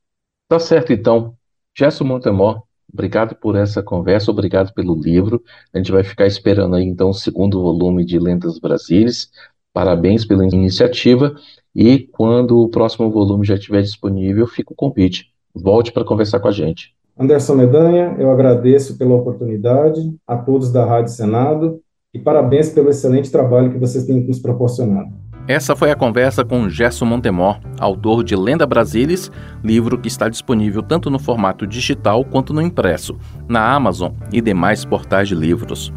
Tá 0.48 0.60
certo, 0.60 0.92
então. 0.92 1.34
Gerson 1.76 2.04
Montemor, 2.04 2.62
obrigado 2.92 3.34
por 3.34 3.56
essa 3.56 3.82
conversa, 3.82 4.30
obrigado 4.30 4.72
pelo 4.72 4.94
livro. 4.94 5.42
A 5.72 5.78
gente 5.78 5.92
vai 5.92 6.02
ficar 6.02 6.26
esperando 6.26 6.76
aí, 6.76 6.84
então, 6.84 7.10
o 7.10 7.14
segundo 7.14 7.60
volume 7.60 8.04
de 8.04 8.18
Lendas 8.18 8.58
Brasileiras. 8.58 9.30
Parabéns 9.72 10.24
pela 10.24 10.44
iniciativa. 10.44 11.34
E 11.74 11.98
quando 11.98 12.58
o 12.58 12.68
próximo 12.68 13.10
volume 13.10 13.46
já 13.46 13.54
estiver 13.54 13.82
disponível, 13.82 14.46
fica 14.46 14.72
o 14.72 14.76
convite. 14.76 15.30
Volte 15.54 15.92
para 15.92 16.04
conversar 16.04 16.40
com 16.40 16.48
a 16.48 16.52
gente. 16.52 16.94
Anderson 17.18 17.56
Medanha, 17.56 18.16
eu 18.18 18.30
agradeço 18.30 18.96
pela 18.96 19.14
oportunidade, 19.14 20.14
a 20.26 20.36
todos 20.36 20.70
da 20.72 20.84
Rádio 20.84 21.12
Senado, 21.12 21.80
e 22.14 22.18
parabéns 22.18 22.70
pelo 22.70 22.90
excelente 22.90 23.30
trabalho 23.30 23.72
que 23.72 23.78
vocês 23.78 24.04
têm 24.04 24.20
nos 24.24 24.38
proporcionado. 24.38 25.12
Essa 25.48 25.74
foi 25.74 25.90
a 25.90 25.96
conversa 25.96 26.44
com 26.44 26.68
Gerson 26.68 27.06
Montemor, 27.06 27.58
autor 27.80 28.22
de 28.22 28.36
Lenda 28.36 28.66
Brasilis, 28.66 29.32
livro 29.64 29.96
que 29.96 30.06
está 30.06 30.28
disponível 30.28 30.82
tanto 30.82 31.08
no 31.08 31.18
formato 31.18 31.66
digital 31.66 32.22
quanto 32.22 32.52
no 32.52 32.60
impresso, 32.60 33.16
na 33.48 33.72
Amazon 33.72 34.12
e 34.30 34.42
demais 34.42 34.84
portais 34.84 35.26
de 35.26 35.34
livros. 35.34 35.90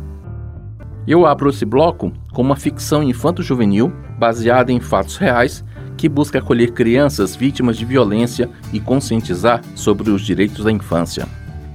Eu 1.05 1.25
abro 1.25 1.49
esse 1.49 1.65
bloco 1.65 2.13
com 2.31 2.41
uma 2.41 2.55
ficção 2.55 3.03
infanto-juvenil 3.03 3.91
baseada 4.17 4.71
em 4.71 4.79
fatos 4.79 5.17
reais 5.17 5.65
que 5.97 6.07
busca 6.07 6.39
acolher 6.39 6.71
crianças 6.71 7.35
vítimas 7.35 7.75
de 7.75 7.83
violência 7.83 8.49
e 8.71 8.79
conscientizar 8.79 9.59
sobre 9.75 10.11
os 10.11 10.21
direitos 10.21 10.63
da 10.63 10.71
infância. 10.71 11.27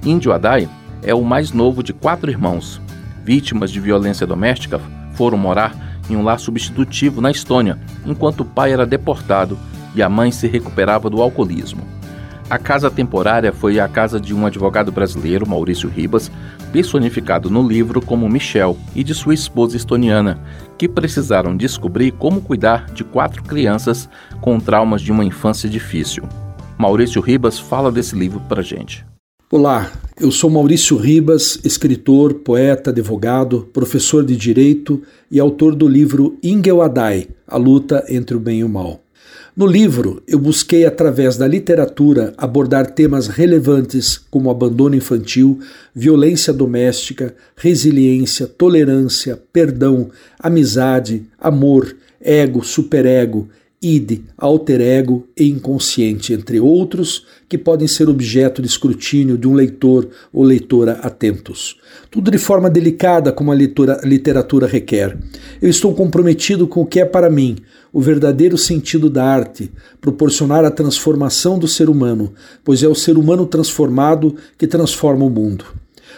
Índio 0.03 0.33
Adai 0.33 0.67
é 1.03 1.13
o 1.13 1.23
mais 1.23 1.51
novo 1.51 1.83
de 1.83 1.93
quatro 1.93 2.31
irmãos. 2.31 2.81
Vítimas 3.23 3.69
de 3.69 3.79
violência 3.79 4.25
doméstica 4.25 4.81
foram 5.13 5.37
morar 5.37 5.86
em 6.09 6.15
um 6.15 6.23
lar 6.23 6.39
substitutivo 6.39 7.21
na 7.21 7.31
Estônia, 7.31 7.77
enquanto 8.05 8.41
o 8.41 8.45
pai 8.45 8.73
era 8.73 8.85
deportado 8.85 9.57
e 9.95 10.01
a 10.01 10.09
mãe 10.09 10.31
se 10.31 10.47
recuperava 10.47 11.09
do 11.09 11.21
alcoolismo. 11.21 11.81
A 12.49 12.57
casa 12.57 12.89
temporária 12.89 13.51
foi 13.51 13.77
a 13.77 13.89
casa 13.89 14.21
de 14.21 14.33
um 14.33 14.45
advogado 14.45 14.89
brasileiro, 14.89 15.47
Maurício 15.47 15.89
Ribas, 15.89 16.31
personificado 16.71 17.49
no 17.49 17.67
livro 17.67 18.01
como 18.01 18.29
Michel, 18.29 18.77
e 18.95 19.03
de 19.03 19.13
sua 19.13 19.33
esposa 19.33 19.75
estoniana, 19.75 20.39
que 20.77 20.87
precisaram 20.87 21.57
descobrir 21.57 22.11
como 22.11 22.39
cuidar 22.39 22.85
de 22.85 23.03
quatro 23.03 23.43
crianças 23.43 24.09
com 24.39 24.59
traumas 24.59 25.01
de 25.01 25.11
uma 25.11 25.25
infância 25.25 25.67
difícil. 25.69 26.23
Maurício 26.77 27.21
Ribas 27.21 27.57
fala 27.57 27.91
desse 27.91 28.15
livro 28.15 28.39
para 28.47 28.61
gente. 28.61 29.06
Olá, 29.49 29.93
eu 30.19 30.29
sou 30.29 30.49
Maurício 30.49 30.97
Ribas, 30.97 31.57
escritor, 31.63 32.33
poeta, 32.33 32.89
advogado, 32.89 33.69
professor 33.71 34.25
de 34.25 34.35
direito 34.35 35.01
e 35.31 35.39
autor 35.39 35.73
do 35.73 35.87
livro 35.87 36.37
Ingel 36.43 36.81
Adai, 36.81 37.29
A 37.47 37.55
Luta 37.55 38.03
entre 38.09 38.35
o 38.35 38.41
Bem 38.41 38.59
e 38.59 38.63
o 38.65 38.67
Mal. 38.67 39.01
No 39.55 39.65
livro, 39.65 40.21
eu 40.27 40.37
busquei, 40.37 40.83
através 40.83 41.37
da 41.37 41.47
literatura, 41.47 42.33
abordar 42.37 42.91
temas 42.91 43.27
relevantes 43.27 44.17
como 44.17 44.51
abandono 44.51 44.97
infantil, 44.97 45.59
violência 45.95 46.51
doméstica, 46.51 47.33
resiliência, 47.55 48.47
tolerância, 48.47 49.41
perdão, 49.53 50.09
amizade, 50.37 51.23
amor, 51.39 51.95
ego, 52.19 52.65
superego, 52.65 53.47
id, 53.81 54.23
alter 54.35 54.81
ego 54.81 55.27
e 55.37 55.47
inconsciente, 55.47 56.33
entre 56.33 56.59
outros, 56.59 57.25
que 57.47 57.57
podem 57.57 57.87
ser 57.87 58.09
objeto 58.09 58.61
de 58.61 58.67
escrutínio 58.67 59.37
de 59.37 59.47
um 59.47 59.53
leitor 59.53 60.07
ou 60.33 60.43
leitora 60.43 60.93
atentos. 61.03 61.77
Tudo 62.09 62.31
de 62.31 62.39
forma 62.39 62.69
delicada, 62.69 63.31
como 63.31 63.51
a 63.51 63.55
literatura 63.55 64.65
requer. 64.65 65.17
Eu 65.61 65.69
estou 65.69 65.93
comprometido 65.93 66.67
com 66.67 66.81
o 66.81 66.85
que 66.85 66.99
é 66.99 67.05
para 67.05 67.29
mim 67.29 67.57
o 67.93 68.01
verdadeiro 68.01 68.57
sentido 68.57 69.09
da 69.09 69.23
arte, 69.23 69.71
proporcionar 70.01 70.65
a 70.65 70.71
transformação 70.71 71.57
do 71.59 71.67
ser 71.67 71.89
humano, 71.89 72.33
pois 72.63 72.81
é 72.81 72.87
o 72.87 72.95
ser 72.95 73.17
humano 73.17 73.45
transformado 73.45 74.35
que 74.57 74.67
transforma 74.67 75.23
o 75.23 75.29
mundo. 75.29 75.65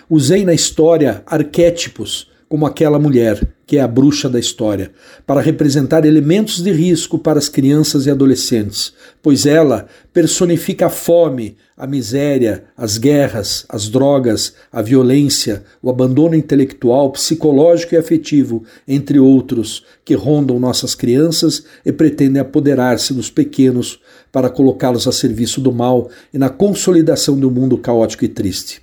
Usei 0.09 0.45
na 0.45 0.53
história 0.53 1.21
arquétipos 1.25 2.29
como 2.47 2.65
aquela 2.65 2.97
mulher, 2.97 3.47
que 3.69 3.77
é 3.77 3.81
a 3.81 3.87
bruxa 3.87 4.27
da 4.27 4.39
história, 4.39 4.89
para 5.27 5.41
representar 5.41 6.03
elementos 6.03 6.59
de 6.59 6.71
risco 6.71 7.19
para 7.19 7.37
as 7.37 7.47
crianças 7.47 8.07
e 8.07 8.09
adolescentes, 8.09 8.91
pois 9.21 9.45
ela 9.45 9.85
personifica 10.11 10.87
a 10.87 10.89
fome, 10.89 11.55
a 11.77 11.85
miséria, 11.85 12.63
as 12.75 12.97
guerras, 12.97 13.65
as 13.69 13.87
drogas, 13.87 14.55
a 14.71 14.81
violência, 14.81 15.63
o 15.83 15.89
abandono 15.91 16.33
intelectual, 16.33 17.11
psicológico 17.11 17.93
e 17.93 17.97
afetivo, 17.99 18.63
entre 18.87 19.19
outros, 19.19 19.85
que 20.03 20.15
rondam 20.15 20.59
nossas 20.59 20.95
crianças 20.95 21.63
e 21.85 21.91
pretendem 21.91 22.41
apoderar-se 22.41 23.13
dos 23.13 23.29
pequenos 23.29 23.99
para 24.31 24.49
colocá-los 24.49 25.07
a 25.07 25.11
serviço 25.11 25.61
do 25.61 25.71
mal 25.71 26.09
e 26.33 26.39
na 26.39 26.49
consolidação 26.49 27.39
do 27.39 27.51
mundo 27.51 27.77
caótico 27.77 28.25
e 28.25 28.29
triste. 28.29 28.81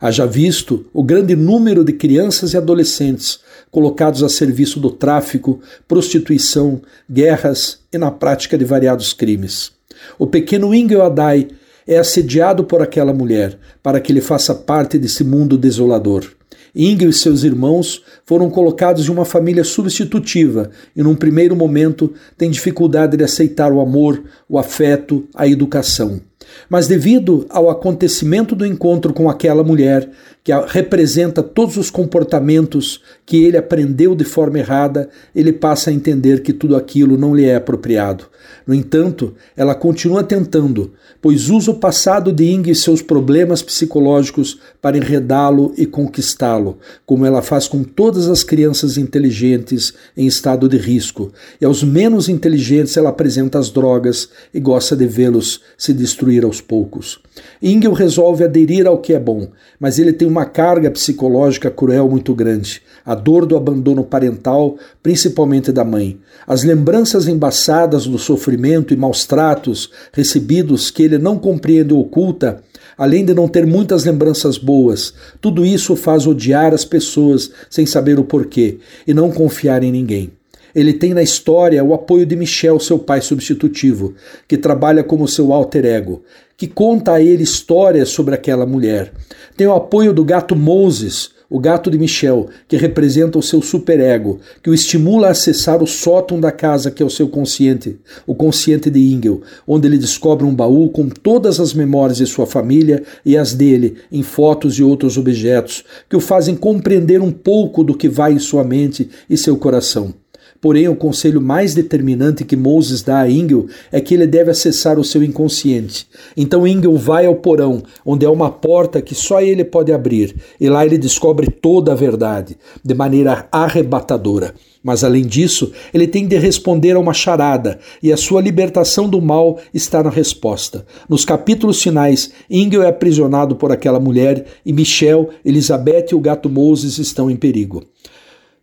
Haja 0.00 0.26
visto 0.26 0.86
o 0.92 1.04
grande 1.04 1.36
número 1.36 1.84
de 1.84 1.92
crianças 1.92 2.52
e 2.52 2.56
adolescentes 2.56 3.43
colocados 3.74 4.22
a 4.22 4.28
serviço 4.28 4.78
do 4.78 4.88
tráfico, 4.88 5.58
prostituição, 5.88 6.80
guerras 7.10 7.80
e 7.92 7.98
na 7.98 8.08
prática 8.08 8.56
de 8.56 8.64
variados 8.64 9.12
crimes. 9.12 9.72
O 10.16 10.28
pequeno 10.28 10.72
Ingel 10.72 11.02
Adai 11.02 11.48
é 11.84 11.98
assediado 11.98 12.62
por 12.62 12.80
aquela 12.80 13.12
mulher 13.12 13.58
para 13.82 14.00
que 14.00 14.12
ele 14.12 14.20
faça 14.20 14.54
parte 14.54 14.96
desse 14.96 15.24
mundo 15.24 15.58
desolador. 15.58 16.24
Ingel 16.72 17.10
e 17.10 17.12
seus 17.12 17.42
irmãos 17.42 18.00
foram 18.24 18.48
colocados 18.48 19.08
em 19.08 19.10
uma 19.10 19.24
família 19.24 19.64
substitutiva 19.64 20.70
e, 20.94 21.02
num 21.02 21.16
primeiro 21.16 21.56
momento, 21.56 22.12
têm 22.38 22.50
dificuldade 22.50 23.16
de 23.16 23.24
aceitar 23.24 23.72
o 23.72 23.80
amor, 23.80 24.22
o 24.48 24.56
afeto, 24.56 25.26
a 25.34 25.48
educação. 25.48 26.20
Mas 26.68 26.86
devido 26.86 27.46
ao 27.48 27.70
acontecimento 27.70 28.54
do 28.54 28.66
encontro 28.66 29.12
com 29.12 29.28
aquela 29.28 29.64
mulher, 29.64 30.08
que 30.44 30.52
representa 30.66 31.42
todos 31.42 31.78
os 31.78 31.90
comportamentos 31.90 33.00
que 33.24 33.42
ele 33.42 33.56
aprendeu 33.56 34.14
de 34.14 34.24
forma 34.24 34.58
errada, 34.58 35.08
ele 35.34 35.54
passa 35.54 35.88
a 35.88 35.92
entender 35.92 36.42
que 36.42 36.52
tudo 36.52 36.76
aquilo 36.76 37.16
não 37.16 37.34
lhe 37.34 37.46
é 37.46 37.56
apropriado. 37.56 38.26
No 38.66 38.74
entanto, 38.74 39.34
ela 39.56 39.74
continua 39.74 40.22
tentando, 40.22 40.92
pois 41.20 41.48
usa 41.48 41.70
o 41.70 41.78
passado 41.78 42.30
de 42.30 42.44
Ing 42.44 42.70
e 42.70 42.74
seus 42.74 43.00
problemas 43.00 43.62
psicológicos 43.62 44.58
para 44.82 44.96
enredá-lo 44.96 45.72
e 45.78 45.86
conquistá-lo, 45.86 46.78
como 47.06 47.24
ela 47.24 47.40
faz 47.40 47.66
com 47.66 47.82
todas 47.82 48.28
as 48.28 48.42
crianças 48.42 48.98
inteligentes 48.98 49.94
em 50.14 50.26
estado 50.26 50.68
de 50.68 50.76
risco. 50.76 51.32
E 51.58 51.64
aos 51.64 51.82
menos 51.82 52.28
inteligentes 52.28 52.96
ela 52.96 53.10
apresenta 53.10 53.58
as 53.58 53.70
drogas 53.70 54.28
e 54.52 54.60
gosta 54.60 54.94
de 54.94 55.06
vê-los 55.06 55.62
se 55.76 55.94
destruir 55.94 56.43
aos 56.44 56.60
poucos. 56.60 57.18
Ingel 57.62 57.92
resolve 57.92 58.44
aderir 58.44 58.86
ao 58.86 58.98
que 58.98 59.12
é 59.12 59.18
bom, 59.18 59.48
mas 59.80 59.98
ele 59.98 60.12
tem 60.12 60.28
uma 60.28 60.44
carga 60.44 60.90
psicológica 60.90 61.70
cruel 61.70 62.08
muito 62.08 62.34
grande. 62.34 62.82
A 63.04 63.14
dor 63.14 63.44
do 63.44 63.56
abandono 63.56 64.04
parental, 64.04 64.76
principalmente 65.02 65.72
da 65.72 65.84
mãe. 65.84 66.18
As 66.46 66.62
lembranças 66.62 67.26
embaçadas 67.26 68.06
do 68.06 68.18
sofrimento 68.18 68.94
e 68.94 68.96
maus 68.96 69.24
tratos 69.24 69.90
recebidos 70.12 70.90
que 70.90 71.02
ele 71.02 71.18
não 71.18 71.38
compreende 71.38 71.92
ou 71.92 72.00
oculta, 72.00 72.62
além 72.96 73.24
de 73.24 73.34
não 73.34 73.48
ter 73.48 73.66
muitas 73.66 74.04
lembranças 74.04 74.56
boas. 74.56 75.12
Tudo 75.40 75.66
isso 75.66 75.96
faz 75.96 76.26
odiar 76.26 76.72
as 76.72 76.84
pessoas 76.84 77.50
sem 77.68 77.84
saber 77.86 78.18
o 78.18 78.24
porquê 78.24 78.78
e 79.06 79.12
não 79.12 79.30
confiar 79.30 79.82
em 79.82 79.90
ninguém. 79.90 80.30
Ele 80.74 80.92
tem 80.92 81.14
na 81.14 81.22
história 81.22 81.84
o 81.84 81.94
apoio 81.94 82.26
de 82.26 82.34
Michel, 82.34 82.80
seu 82.80 82.98
pai 82.98 83.20
substitutivo, 83.20 84.14
que 84.48 84.56
trabalha 84.56 85.04
como 85.04 85.28
seu 85.28 85.52
alter 85.52 85.84
ego, 85.84 86.22
que 86.56 86.66
conta 86.66 87.12
a 87.12 87.22
ele 87.22 87.42
histórias 87.42 88.08
sobre 88.08 88.34
aquela 88.34 88.66
mulher. 88.66 89.12
Tem 89.56 89.66
o 89.66 89.74
apoio 89.74 90.12
do 90.12 90.24
gato 90.24 90.56
Moses, 90.56 91.30
o 91.48 91.60
gato 91.60 91.88
de 91.88 91.98
Michel, 91.98 92.48
que 92.66 92.76
representa 92.76 93.38
o 93.38 93.42
seu 93.42 93.62
superego, 93.62 94.40
que 94.60 94.68
o 94.68 94.74
estimula 94.74 95.28
a 95.28 95.30
acessar 95.30 95.80
o 95.80 95.86
sótão 95.86 96.40
da 96.40 96.50
casa 96.50 96.90
que 96.90 97.00
é 97.00 97.06
o 97.06 97.10
seu 97.10 97.28
consciente, 97.28 97.96
o 98.26 98.34
consciente 98.34 98.90
de 98.90 98.98
Ingel, 98.98 99.42
onde 99.66 99.86
ele 99.86 99.98
descobre 99.98 100.44
um 100.44 100.54
baú 100.54 100.88
com 100.88 101.08
todas 101.08 101.60
as 101.60 101.72
memórias 101.72 102.18
de 102.18 102.26
sua 102.26 102.46
família 102.46 103.04
e 103.24 103.36
as 103.36 103.54
dele, 103.54 103.98
em 104.10 104.24
fotos 104.24 104.78
e 104.78 104.82
outros 104.82 105.16
objetos, 105.16 105.84
que 106.10 106.16
o 106.16 106.20
fazem 106.20 106.56
compreender 106.56 107.20
um 107.20 107.30
pouco 107.30 107.84
do 107.84 107.94
que 107.94 108.08
vai 108.08 108.32
em 108.32 108.38
sua 108.40 108.64
mente 108.64 109.08
e 109.30 109.36
seu 109.36 109.56
coração. 109.56 110.23
Porém, 110.64 110.88
o 110.88 110.96
conselho 110.96 111.42
mais 111.42 111.74
determinante 111.74 112.42
que 112.42 112.56
Moses 112.56 113.02
dá 113.02 113.20
a 113.20 113.30
Ingel 113.30 113.66
é 113.92 114.00
que 114.00 114.14
ele 114.14 114.26
deve 114.26 114.50
acessar 114.50 114.98
o 114.98 115.04
seu 115.04 115.22
inconsciente. 115.22 116.06
Então 116.34 116.66
Ingel 116.66 116.96
vai 116.96 117.26
ao 117.26 117.34
porão, 117.34 117.82
onde 118.02 118.24
há 118.24 118.30
uma 118.30 118.50
porta 118.50 119.02
que 119.02 119.14
só 119.14 119.42
ele 119.42 119.62
pode 119.62 119.92
abrir, 119.92 120.34
e 120.58 120.70
lá 120.70 120.86
ele 120.86 120.96
descobre 120.96 121.50
toda 121.50 121.92
a 121.92 121.94
verdade, 121.94 122.56
de 122.82 122.94
maneira 122.94 123.46
arrebatadora. 123.52 124.54
Mas 124.82 125.04
além 125.04 125.26
disso, 125.26 125.70
ele 125.92 126.06
tem 126.06 126.26
de 126.26 126.38
responder 126.38 126.92
a 126.92 126.98
uma 126.98 127.12
charada, 127.12 127.78
e 128.02 128.10
a 128.10 128.16
sua 128.16 128.40
libertação 128.40 129.06
do 129.06 129.20
mal 129.20 129.58
está 129.74 130.02
na 130.02 130.08
resposta. 130.08 130.86
Nos 131.06 131.26
capítulos 131.26 131.82
finais, 131.82 132.30
Ingel 132.48 132.82
é 132.82 132.88
aprisionado 132.88 133.54
por 133.54 133.70
aquela 133.70 134.00
mulher 134.00 134.46
e 134.64 134.72
Michel, 134.72 135.28
Elizabeth 135.44 136.06
e 136.12 136.14
o 136.14 136.20
gato 136.20 136.48
Moses 136.48 136.96
estão 136.96 137.30
em 137.30 137.36
perigo. 137.36 137.82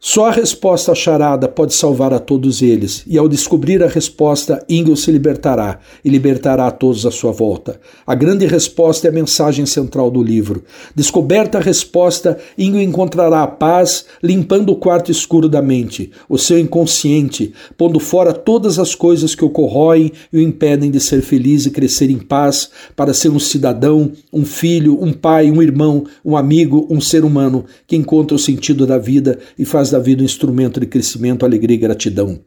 Só 0.03 0.25
a 0.25 0.31
resposta 0.31 0.93
à 0.93 0.95
charada 0.95 1.47
pode 1.47 1.75
salvar 1.75 2.11
a 2.11 2.17
todos 2.17 2.63
eles, 2.63 3.03
e 3.05 3.19
ao 3.19 3.29
descobrir 3.29 3.83
a 3.83 3.87
resposta, 3.87 4.65
Ingel 4.67 4.95
se 4.95 5.11
libertará 5.11 5.77
e 6.03 6.09
libertará 6.09 6.65
a 6.65 6.71
todos 6.71 7.05
à 7.05 7.11
sua 7.11 7.31
volta. 7.31 7.79
A 8.05 8.15
grande 8.15 8.47
resposta 8.47 9.07
é 9.07 9.11
a 9.11 9.13
mensagem 9.13 9.63
central 9.67 10.09
do 10.09 10.23
livro. 10.23 10.63
Descoberta 10.95 11.59
a 11.59 11.61
resposta, 11.61 12.39
Ingel 12.57 12.81
encontrará 12.81 13.43
a 13.43 13.47
paz, 13.47 14.05
limpando 14.23 14.71
o 14.71 14.75
quarto 14.75 15.11
escuro 15.11 15.47
da 15.47 15.61
mente, 15.61 16.09
o 16.27 16.35
seu 16.35 16.57
inconsciente, 16.57 17.53
pondo 17.77 17.99
fora 17.99 18.33
todas 18.33 18.79
as 18.79 18.95
coisas 18.95 19.35
que 19.35 19.45
o 19.45 19.51
corroem 19.51 20.11
e 20.33 20.37
o 20.37 20.41
impedem 20.41 20.89
de 20.89 20.99
ser 20.99 21.21
feliz 21.21 21.67
e 21.67 21.69
crescer 21.69 22.09
em 22.09 22.17
paz, 22.17 22.71
para 22.95 23.13
ser 23.13 23.29
um 23.29 23.39
cidadão, 23.39 24.11
um 24.33 24.45
filho, 24.45 24.97
um 24.99 25.13
pai, 25.13 25.51
um 25.51 25.61
irmão, 25.61 26.05
um 26.25 26.35
amigo, 26.35 26.87
um 26.89 26.99
ser 26.99 27.23
humano 27.23 27.65
que 27.85 27.95
encontra 27.95 28.35
o 28.35 28.39
sentido 28.39 28.87
da 28.87 28.97
vida 28.97 29.37
e 29.59 29.63
faz 29.63 29.90
da 29.91 29.99
vida 29.99 30.21
um 30.21 30.25
instrumento 30.25 30.79
de 30.79 30.85
crescimento, 30.85 31.45
alegria 31.45 31.75
e 31.75 31.79
gratidão. 31.79 32.39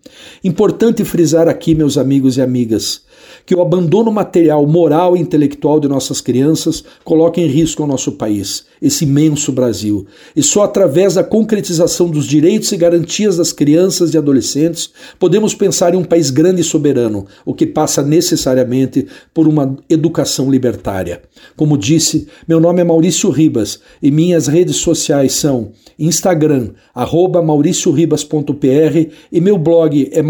Importante 0.43 1.05
frisar 1.05 1.49
aqui, 1.49 1.75
meus 1.75 1.97
amigos 1.97 2.37
e 2.37 2.43
amigas, 2.43 3.03
que 3.47 3.55
o 3.55 3.61
abandono 3.61 4.11
material, 4.11 4.67
moral 4.67 5.17
e 5.17 5.21
intelectual 5.21 5.79
de 5.79 5.89
nossas 5.89 6.21
crianças 6.21 6.83
coloca 7.05 7.41
em 7.41 7.47
risco 7.47 7.83
o 7.83 7.87
nosso 7.87 8.13
país, 8.13 8.65
esse 8.81 9.05
imenso 9.05 9.53
Brasil. 9.53 10.07
E 10.35 10.43
só 10.43 10.63
através 10.63 11.15
da 11.15 11.25
concretização 11.25 12.09
dos 12.09 12.27
direitos 12.27 12.73
e 12.73 12.77
garantias 12.77 13.37
das 13.37 13.53
crianças 13.53 14.15
e 14.15 14.19
adolescentes 14.19 14.91
podemos 15.19 15.55
pensar 15.55 15.95
em 15.95 15.99
um 15.99 16.05
país 16.05 16.31
grande 16.31 16.63
e 16.63 16.65
soberano, 16.65 17.27
o 17.45 17.55
que 17.55 17.67
passa 17.67 18.03
necessariamente 18.03 19.07
por 19.33 19.47
uma 19.47 19.77
educação 19.89 20.51
libertária. 20.51 21.23
Como 21.57 21.77
disse, 21.77 22.27
meu 22.49 22.61
nome 22.61 22.81
é 22.81 22.85
Maurício 22.85 23.31
Ribas 23.31 23.81
e 24.03 24.11
minhas 24.11 24.47
redes 24.47 24.77
sociais 24.77 25.35
são 25.35 25.73
Instagram, 25.99 26.71
arroba 26.95 27.43
mauricioribas.pr 27.43 29.11
e 29.31 29.41
meu 29.41 29.57
blog 29.57 30.09
é 30.13 30.23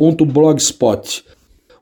mauricioribaswriter.blogspot. 0.00 1.24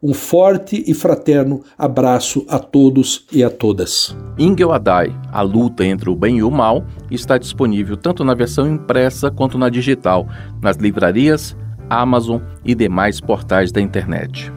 Um 0.02 0.12
forte 0.12 0.82
e 0.84 0.94
fraterno 0.94 1.62
abraço 1.78 2.44
a 2.48 2.58
todos 2.58 3.24
e 3.30 3.44
a 3.44 3.48
todas. 3.48 4.16
Ingel 4.36 4.72
Adai, 4.72 5.14
A 5.30 5.42
Luta 5.42 5.84
entre 5.84 6.10
o 6.10 6.16
Bem 6.16 6.38
e 6.38 6.42
o 6.42 6.50
Mal, 6.50 6.84
está 7.08 7.38
disponível 7.38 7.96
tanto 7.96 8.24
na 8.24 8.34
versão 8.34 8.66
impressa 8.66 9.30
quanto 9.30 9.56
na 9.56 9.68
digital, 9.68 10.26
nas 10.60 10.76
livrarias, 10.76 11.56
Amazon 11.88 12.40
e 12.64 12.74
demais 12.74 13.20
portais 13.20 13.70
da 13.70 13.80
internet. 13.80 14.52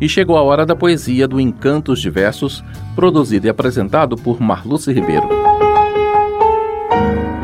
E 0.00 0.08
chegou 0.08 0.38
a 0.38 0.42
hora 0.42 0.64
da 0.64 0.74
poesia 0.74 1.28
do 1.28 1.38
Encantos 1.38 2.00
Diversos, 2.00 2.64
produzido 2.94 3.46
e 3.46 3.50
apresentado 3.50 4.16
por 4.16 4.40
Marluce 4.40 4.90
Ribeiro. 4.90 5.28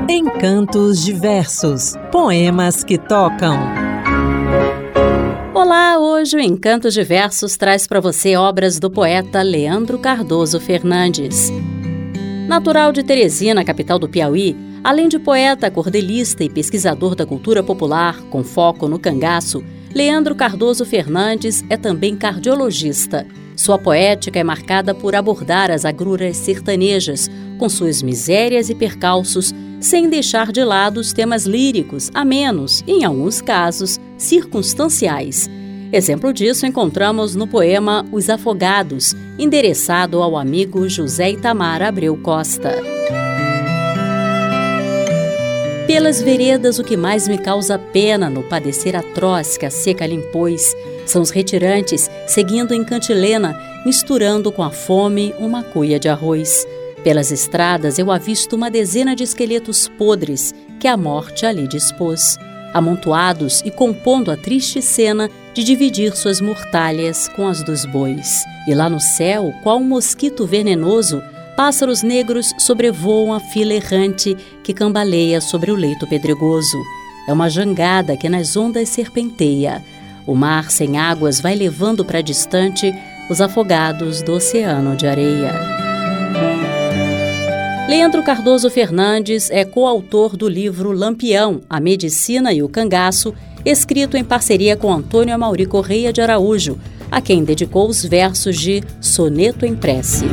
Encantos 0.09 1.05
Diversos 1.05 1.93
Poemas 2.11 2.83
que 2.83 2.97
tocam. 2.97 3.76
Olá, 5.67 5.99
hoje 5.99 6.37
o 6.37 6.41
Encantos 6.41 6.95
Diversos 6.95 7.57
traz 7.57 7.89
para 7.89 7.99
você 7.99 8.37
obras 8.37 8.79
do 8.79 8.89
poeta 8.89 9.43
Leandro 9.43 9.99
Cardoso 9.99 10.61
Fernandes. 10.61 11.51
Natural 12.47 12.93
de 12.93 13.03
Teresina, 13.03 13.65
capital 13.65 13.99
do 13.99 14.09
Piauí, 14.09 14.57
além 14.85 15.09
de 15.09 15.19
poeta, 15.19 15.69
cordelista 15.69 16.45
e 16.45 16.49
pesquisador 16.49 17.17
da 17.17 17.27
cultura 17.27 17.65
popular, 17.65 18.23
com 18.31 18.45
foco 18.45 18.87
no 18.87 18.97
cangaço, 18.97 19.61
Leandro 19.93 20.37
Cardoso 20.37 20.87
Fernandes 20.87 21.65
é 21.69 21.77
também 21.77 22.15
cardiologista. 22.15 23.27
Sua 23.57 23.79
poética 23.79 24.39
é 24.39 24.45
marcada 24.45 24.95
por 24.95 25.15
abordar 25.15 25.71
as 25.71 25.87
agruras 25.87 26.37
sertanejas, 26.37 27.31
com 27.59 27.69
suas 27.69 28.03
misérias 28.03 28.69
e 28.69 28.75
percalços, 28.75 29.55
sem 29.81 30.09
deixar 30.09 30.53
de 30.53 30.63
lado 30.63 31.01
os 31.01 31.13
temas 31.13 31.47
líricos, 31.47 32.11
a 32.15 32.25
menos, 32.25 32.85
em 32.87 33.05
alguns 33.05 33.41
casos, 33.41 33.99
circunstanciais. 34.19 35.49
Exemplo 35.93 36.33
disso 36.33 36.67
encontramos 36.67 37.35
no 37.35 37.47
poema 37.47 38.05
Os 38.13 38.29
Afogados, 38.29 39.15
endereçado 39.39 40.23
ao 40.23 40.37
amigo 40.37 40.89
José 40.89 41.31
Itamar 41.31 41.83
Abreu 41.83 42.17
Costa. 42.19 42.96
Pelas 45.87 46.21
veredas, 46.21 46.81
o 46.81 46.85
que 46.85 46.97
mais 46.97 47.29
me 47.29 47.39
causa 47.39 47.79
pena 47.79 48.29
no 48.29 48.43
padecer 48.43 48.97
atroz 48.97 49.57
que 49.57 49.65
a 49.65 49.71
seca 49.71 50.05
lhe 50.05 50.17
impôs 50.17 50.75
são 51.07 51.23
os 51.23 51.31
retirantes 51.31 52.11
seguindo 52.27 52.75
em 52.75 52.83
cantilena, 52.83 53.57
misturando 53.85 54.51
com 54.51 54.65
a 54.65 54.71
fome 54.73 55.33
uma 55.39 55.63
cuia 55.63 56.01
de 56.01 56.09
arroz. 56.09 56.67
Pelas 57.05 57.31
estradas 57.31 58.01
eu 58.01 58.11
avisto 58.11 58.57
uma 58.57 58.69
dezena 58.69 59.15
de 59.15 59.23
esqueletos 59.23 59.87
podres 59.87 60.53
que 60.81 60.89
a 60.89 60.97
morte 60.97 61.47
ali 61.47 61.69
dispôs, 61.69 62.37
amontoados 62.75 63.63
e 63.65 63.71
compondo 63.71 64.33
a 64.33 64.37
triste 64.37 64.83
cena 64.83 65.31
de 65.55 65.63
dividir 65.63 66.17
suas 66.17 66.41
mortalhas 66.41 67.29
com 67.29 67.47
as 67.47 67.63
dos 67.63 67.85
bois. 67.85 68.43
E 68.67 68.75
lá 68.75 68.91
no 68.91 68.99
céu, 68.99 69.55
qual 69.63 69.79
um 69.79 69.85
mosquito 69.85 70.45
venenoso, 70.47 71.23
pássaros 71.57 72.03
negros 72.03 72.53
sobrevoam 72.59 73.33
a 73.33 73.41
fila 73.41 73.73
errante 73.73 74.37
que 74.63 74.75
cambaleia 74.75 75.41
sobre 75.41 75.71
o 75.71 75.75
leito 75.75 76.07
pedregoso. 76.07 76.77
É 77.27 77.33
uma 77.33 77.49
jangada 77.49 78.17
que 78.17 78.29
nas 78.29 78.57
ondas 78.57 78.91
serpenteia. 78.91 79.83
O 80.27 80.35
mar 80.35 80.71
sem 80.71 80.99
águas 80.99 81.41
vai 81.41 81.55
levando 81.55 82.05
para 82.05 82.21
distante 82.21 82.95
os 83.31 83.41
afogados 83.41 84.23
do 84.23 84.33
oceano 84.33 84.95
de 84.95 85.07
areia. 85.07 85.55
Leandro 87.89 88.23
Cardoso 88.23 88.69
Fernandes 88.69 89.51
é 89.51 89.65
coautor 89.65 90.37
do 90.37 90.49
livro 90.49 90.93
Lampião, 90.93 91.61
A 91.71 91.81
Medicina 91.81 92.53
e 92.53 92.63
o 92.63 92.69
Cangaço, 92.69 93.33
escrito 93.65 94.17
em 94.17 94.25
parceria 94.25 94.77
com 94.77 94.93
Antônio 94.93 95.35
Amauri 95.35 95.67
Correia 95.67 96.13
de 96.13 96.21
Araújo, 96.21 96.79
a 97.11 97.21
quem 97.21 97.45
dedicou 97.45 97.89
os 97.89 98.05
versos 98.05 98.59
de 98.59 98.83
Soneto 99.01 99.65
em 99.65 99.75
Prece. 99.75 100.27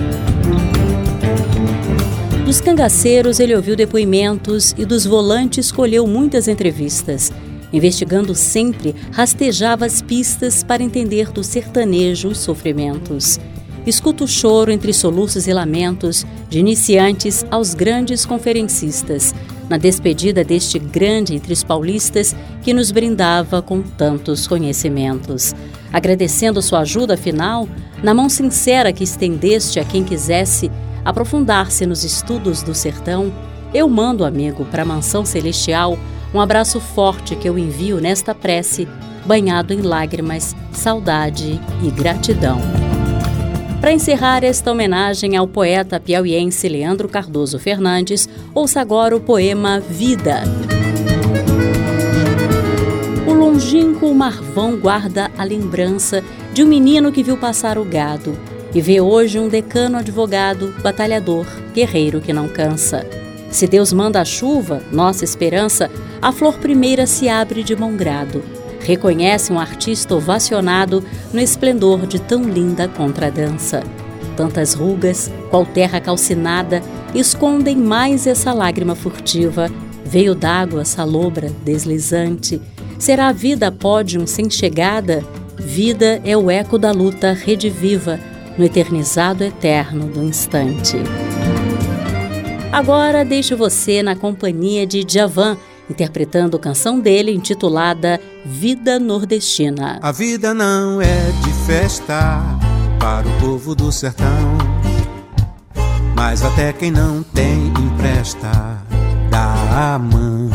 Dos 2.53 2.61
cangaceiros 2.61 3.39
ele 3.39 3.55
ouviu 3.55 3.75
depoimentos 3.75 4.75
e 4.77 4.85
dos 4.85 5.07
volantes 5.07 5.71
colheu 5.71 6.05
muitas 6.05 6.47
entrevistas. 6.47 7.31
Investigando 7.73 8.35
sempre, 8.35 8.93
rastejava 9.11 9.87
as 9.87 10.03
pistas 10.03 10.63
para 10.63 10.83
entender 10.83 11.31
do 11.31 11.43
sertanejo 11.43 12.27
os 12.27 12.37
sofrimentos 12.37 13.39
escuta 13.85 14.23
o 14.23 14.27
choro 14.27 14.71
entre 14.71 14.93
soluços 14.93 15.47
e 15.47 15.53
lamentos 15.53 16.25
de 16.49 16.59
iniciantes 16.59 17.45
aos 17.51 17.73
grandes 17.73 18.25
conferencistas, 18.25 19.33
na 19.69 19.77
despedida 19.77 20.43
deste 20.43 20.79
grande 20.79 21.35
entre 21.35 21.53
os 21.53 21.63
paulistas 21.63 22.35
que 22.61 22.73
nos 22.73 22.91
brindava 22.91 23.61
com 23.61 23.81
tantos 23.81 24.47
conhecimentos. 24.47 25.53
Agradecendo 25.93 26.59
sua 26.59 26.79
ajuda 26.79 27.15
final, 27.15 27.69
na 28.01 28.15
mão 28.15 28.27
sincera 28.27 28.91
que 28.91 29.03
estendeste 29.03 29.79
a 29.79 29.85
quem 29.85 30.03
quisesse 30.03 30.71
aprofundar-se 31.05 31.85
nos 31.85 32.03
estudos 32.03 32.63
do 32.63 32.73
sertão, 32.73 33.31
eu 33.73 33.87
mando, 33.87 34.25
amigo, 34.25 34.65
para 34.65 34.81
a 34.81 34.85
mansão 34.85 35.23
celestial 35.23 35.97
um 36.33 36.41
abraço 36.41 36.79
forte 36.79 37.35
que 37.35 37.47
eu 37.47 37.59
envio 37.59 38.01
nesta 38.01 38.33
prece, 38.33 38.87
banhado 39.23 39.71
em 39.71 39.81
lágrimas, 39.81 40.55
saudade 40.71 41.61
e 41.83 41.91
gratidão. 41.91 42.59
Para 43.79 43.91
encerrar 43.91 44.43
esta 44.43 44.71
homenagem 44.71 45.35
ao 45.35 45.47
poeta 45.47 45.99
piauiense 45.99 46.67
Leandro 46.67 47.07
Cardoso 47.07 47.59
Fernandes, 47.59 48.27
ouça 48.55 48.81
agora 48.81 49.15
o 49.15 49.19
poema 49.19 49.79
Vida. 49.79 50.41
Longínquo 53.63 54.13
marvão 54.13 54.75
guarda 54.75 55.31
a 55.37 55.43
lembrança 55.45 56.21
de 56.53 56.61
um 56.61 56.67
menino 56.67 57.13
que 57.13 57.23
viu 57.23 57.37
passar 57.37 57.77
o 57.77 57.85
gado 57.85 58.37
e 58.75 58.81
vê 58.81 58.99
hoje 58.99 59.39
um 59.39 59.47
decano 59.47 59.97
advogado, 59.97 60.75
batalhador, 60.83 61.45
guerreiro 61.73 62.19
que 62.19 62.33
não 62.33 62.49
cansa. 62.49 63.07
Se 63.49 63.65
Deus 63.65 63.93
manda 63.93 64.19
a 64.19 64.25
chuva, 64.25 64.83
nossa 64.91 65.23
esperança, 65.23 65.89
a 66.21 66.33
flor 66.33 66.57
primeira 66.57 67.07
se 67.07 67.29
abre 67.29 67.63
de 67.63 67.73
bom 67.73 67.95
grado. 67.95 68.43
Reconhece 68.81 69.53
um 69.53 69.57
artista 69.57 70.13
ovacionado 70.13 71.01
no 71.31 71.39
esplendor 71.39 72.05
de 72.05 72.19
tão 72.19 72.43
linda 72.43 72.89
contradança. 72.89 73.81
Tantas 74.35 74.73
rugas, 74.73 75.31
qual 75.49 75.65
terra 75.65 76.01
calcinada, 76.01 76.81
escondem 77.15 77.77
mais 77.77 78.27
essa 78.27 78.51
lágrima 78.51 78.93
furtiva. 78.93 79.71
Veio 80.03 80.35
d'água 80.35 80.83
salobra, 80.83 81.49
deslizante. 81.63 82.59
Será 83.03 83.27
a 83.27 83.33
vida 83.33 83.69
pódium 83.69 84.25
sem 84.25 84.49
chegada? 84.49 85.25
Vida 85.57 86.21
é 86.23 86.37
o 86.37 86.49
eco 86.49 86.77
da 86.77 86.93
luta 86.93 87.33
rediviva 87.33 88.17
no 88.57 88.63
eternizado 88.63 89.43
eterno 89.43 90.07
do 90.07 90.23
instante. 90.23 90.95
Agora 92.71 93.25
deixo 93.25 93.57
você 93.57 94.01
na 94.01 94.15
companhia 94.15 94.87
de 94.87 95.03
Djavan, 95.03 95.57
interpretando 95.89 96.57
canção 96.57 96.97
dele 96.97 97.33
intitulada 97.33 98.21
Vida 98.45 98.97
Nordestina. 98.97 99.99
A 100.01 100.13
vida 100.13 100.53
não 100.53 101.01
é 101.01 101.25
de 101.43 101.51
festa 101.67 102.41
para 103.01 103.27
o 103.27 103.39
povo 103.41 103.75
do 103.75 103.91
sertão, 103.91 104.57
mas 106.15 106.41
até 106.41 106.71
quem 106.71 106.89
não 106.89 107.21
tem 107.21 107.67
empresta 107.67 108.49
dá 109.29 109.93
a 109.93 109.99
mão. 109.99 110.52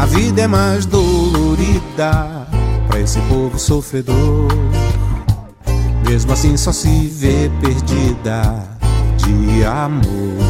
A 0.00 0.06
vida 0.06 0.40
é 0.40 0.46
mais 0.46 0.86
dolorida 0.86 2.46
para 2.88 3.00
esse 3.00 3.20
povo 3.28 3.58
sofredor. 3.58 4.48
Mesmo 6.08 6.32
assim 6.32 6.56
só 6.56 6.72
se 6.72 7.06
vê 7.06 7.50
perdida 7.60 8.66
de 9.18 9.62
amor. 9.62 10.40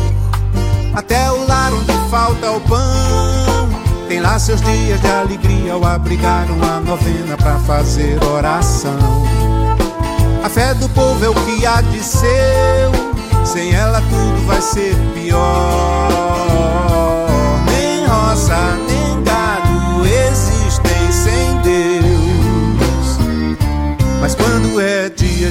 Até 0.95 1.33
o 1.33 1.49
lar 1.49 1.73
onde 1.75 1.93
falta 2.09 2.53
o 2.53 2.61
pão 2.61 3.69
tem 4.07 4.21
lá 4.21 4.39
seus 4.39 4.61
dias 4.61 5.01
de 5.01 5.09
alegria 5.09 5.73
ao 5.73 5.85
abrigar 5.85 6.49
uma 6.53 6.79
novena 6.79 7.37
para 7.37 7.59
fazer 7.59 8.23
oração. 8.23 9.27
A 10.45 10.49
fé 10.49 10.75
do 10.75 10.89
povo 10.91 11.25
é 11.25 11.29
o 11.29 11.35
que 11.35 11.67
há 11.67 11.81
de 11.81 11.99
ser, 11.99 12.89
sem 13.45 13.75
ela 13.75 14.01
tudo 14.01 14.47
vai 14.47 14.63
ser 14.63 14.95
pior. 15.13 16.20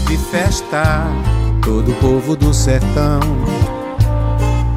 De 0.02 0.18
festa, 0.18 1.04
todo 1.62 1.92
o 1.92 1.96
povo 1.96 2.36
do 2.36 2.54
sertão 2.54 3.20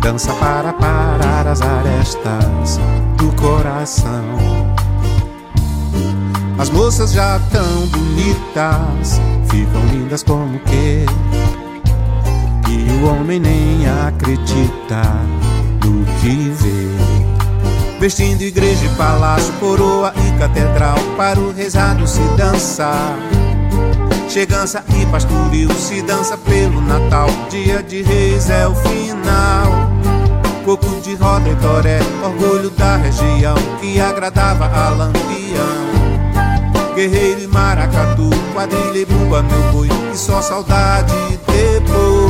dança 0.03 0.33
para 0.35 0.73
parar 0.73 1.47
as 1.47 1.63
arestas 1.63 2.81
do 3.17 3.33
coração. 3.41 4.37
As 6.59 6.69
moças 6.71 7.13
já 7.13 7.41
tão 7.51 7.87
bonitas, 7.87 9.21
ficam 9.49 9.81
lindas 9.93 10.25
como 10.25 10.59
que. 10.61 11.07
E 12.69 12.91
o 13.01 13.07
homem 13.07 13.39
nem 13.39 13.87
acredita 14.07 15.03
no 15.85 16.05
que 16.21 16.51
vê. 16.51 17.99
Vestindo 18.01 18.43
igreja 18.43 18.85
e 18.85 18.89
palácio, 18.97 19.53
coroa 19.61 20.13
e 20.17 20.39
catedral, 20.39 20.97
para 21.17 21.39
o 21.39 21.53
rezado 21.53 22.09
se 22.09 22.21
dançar 22.37 23.17
Chegança 24.33 24.83
e 24.99 25.05
pastoril 25.05 25.69
se 25.75 26.01
dança 26.01 26.39
pelo 26.39 26.81
Natal. 26.81 27.29
Dia 27.51 27.83
de 27.83 28.01
reis 28.01 28.49
é 28.49 28.67
o 28.67 28.75
final. 28.75 29.93
Coco 30.65 31.03
de 31.03 31.15
roda 31.17 31.51
e 31.51 31.57
toré, 31.57 32.01
orgulho 32.25 32.71
da 32.71 32.97
região 32.97 33.55
que 33.79 34.01
agradava 34.01 34.65
a 34.65 34.89
lampião. 34.89 36.95
Guerreiro 36.95 37.43
e 37.43 37.47
maracatu, 37.47 38.31
quadrilha 38.55 39.01
e 39.01 39.05
bumba, 39.05 39.43
meu 39.43 39.63
boi, 39.71 39.91
e 40.11 40.17
só 40.17 40.41
saudade 40.41 41.13
depois. 41.47 42.22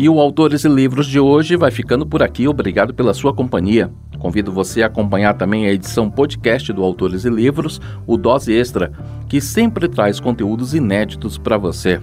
E 0.00 0.08
o 0.08 0.18
Autores 0.18 0.64
e 0.64 0.68
Livros 0.70 1.06
de 1.06 1.20
hoje 1.20 1.56
vai 1.56 1.70
ficando 1.70 2.06
por 2.06 2.22
aqui. 2.22 2.48
Obrigado 2.48 2.94
pela 2.94 3.12
sua 3.12 3.34
companhia. 3.34 3.92
Convido 4.18 4.50
você 4.50 4.82
a 4.82 4.86
acompanhar 4.86 5.34
também 5.34 5.66
a 5.66 5.72
edição 5.74 6.10
podcast 6.10 6.72
do 6.72 6.82
Autores 6.82 7.26
e 7.26 7.28
Livros, 7.28 7.82
o 8.06 8.16
Dose 8.16 8.50
Extra, 8.50 8.90
que 9.28 9.42
sempre 9.42 9.86
traz 9.86 10.18
conteúdos 10.18 10.72
inéditos 10.72 11.36
para 11.36 11.58
você. 11.58 12.00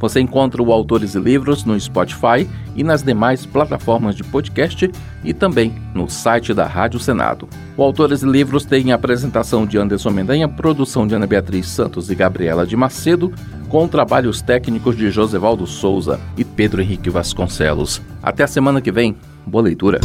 Você 0.00 0.18
encontra 0.18 0.62
o 0.62 0.72
Autores 0.72 1.14
e 1.14 1.20
Livros 1.20 1.64
no 1.64 1.78
Spotify 1.78 2.48
e 2.74 2.82
nas 2.82 3.02
demais 3.02 3.44
plataformas 3.44 4.16
de 4.16 4.24
podcast 4.24 4.90
e 5.22 5.34
também 5.34 5.74
no 5.94 6.08
site 6.08 6.54
da 6.54 6.66
Rádio 6.66 6.98
Senado. 6.98 7.46
O 7.76 7.82
Autores 7.82 8.22
e 8.22 8.26
Livros 8.26 8.64
tem 8.64 8.90
a 8.90 8.94
apresentação 8.94 9.66
de 9.66 9.76
Anderson 9.76 10.10
Mendanha, 10.10 10.48
produção 10.48 11.06
de 11.06 11.14
Ana 11.14 11.26
Beatriz 11.26 11.68
Santos 11.68 12.10
e 12.10 12.14
Gabriela 12.14 12.66
de 12.66 12.74
Macedo, 12.76 13.32
com 13.68 13.86
trabalhos 13.86 14.40
técnicos 14.40 14.96
de 14.96 15.10
Josevaldo 15.10 15.66
Souza 15.66 16.18
e 16.36 16.44
Pedro 16.44 16.80
Henrique 16.80 17.10
Vasconcelos. 17.10 18.00
Até 18.22 18.42
a 18.42 18.48
semana 18.48 18.80
que 18.80 18.90
vem. 18.90 19.14
Boa 19.46 19.64
leitura. 19.64 20.00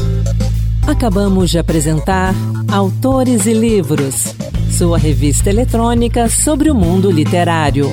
Acabamos 0.88 1.49
de 1.49 1.58
apresentar 1.58 2.34
Autores 2.71 3.47
e 3.47 3.53
Livros, 3.53 4.36
sua 4.69 4.97
revista 4.99 5.49
eletrônica 5.49 6.29
sobre 6.29 6.69
o 6.69 6.75
mundo 6.75 7.10
literário. 7.10 7.88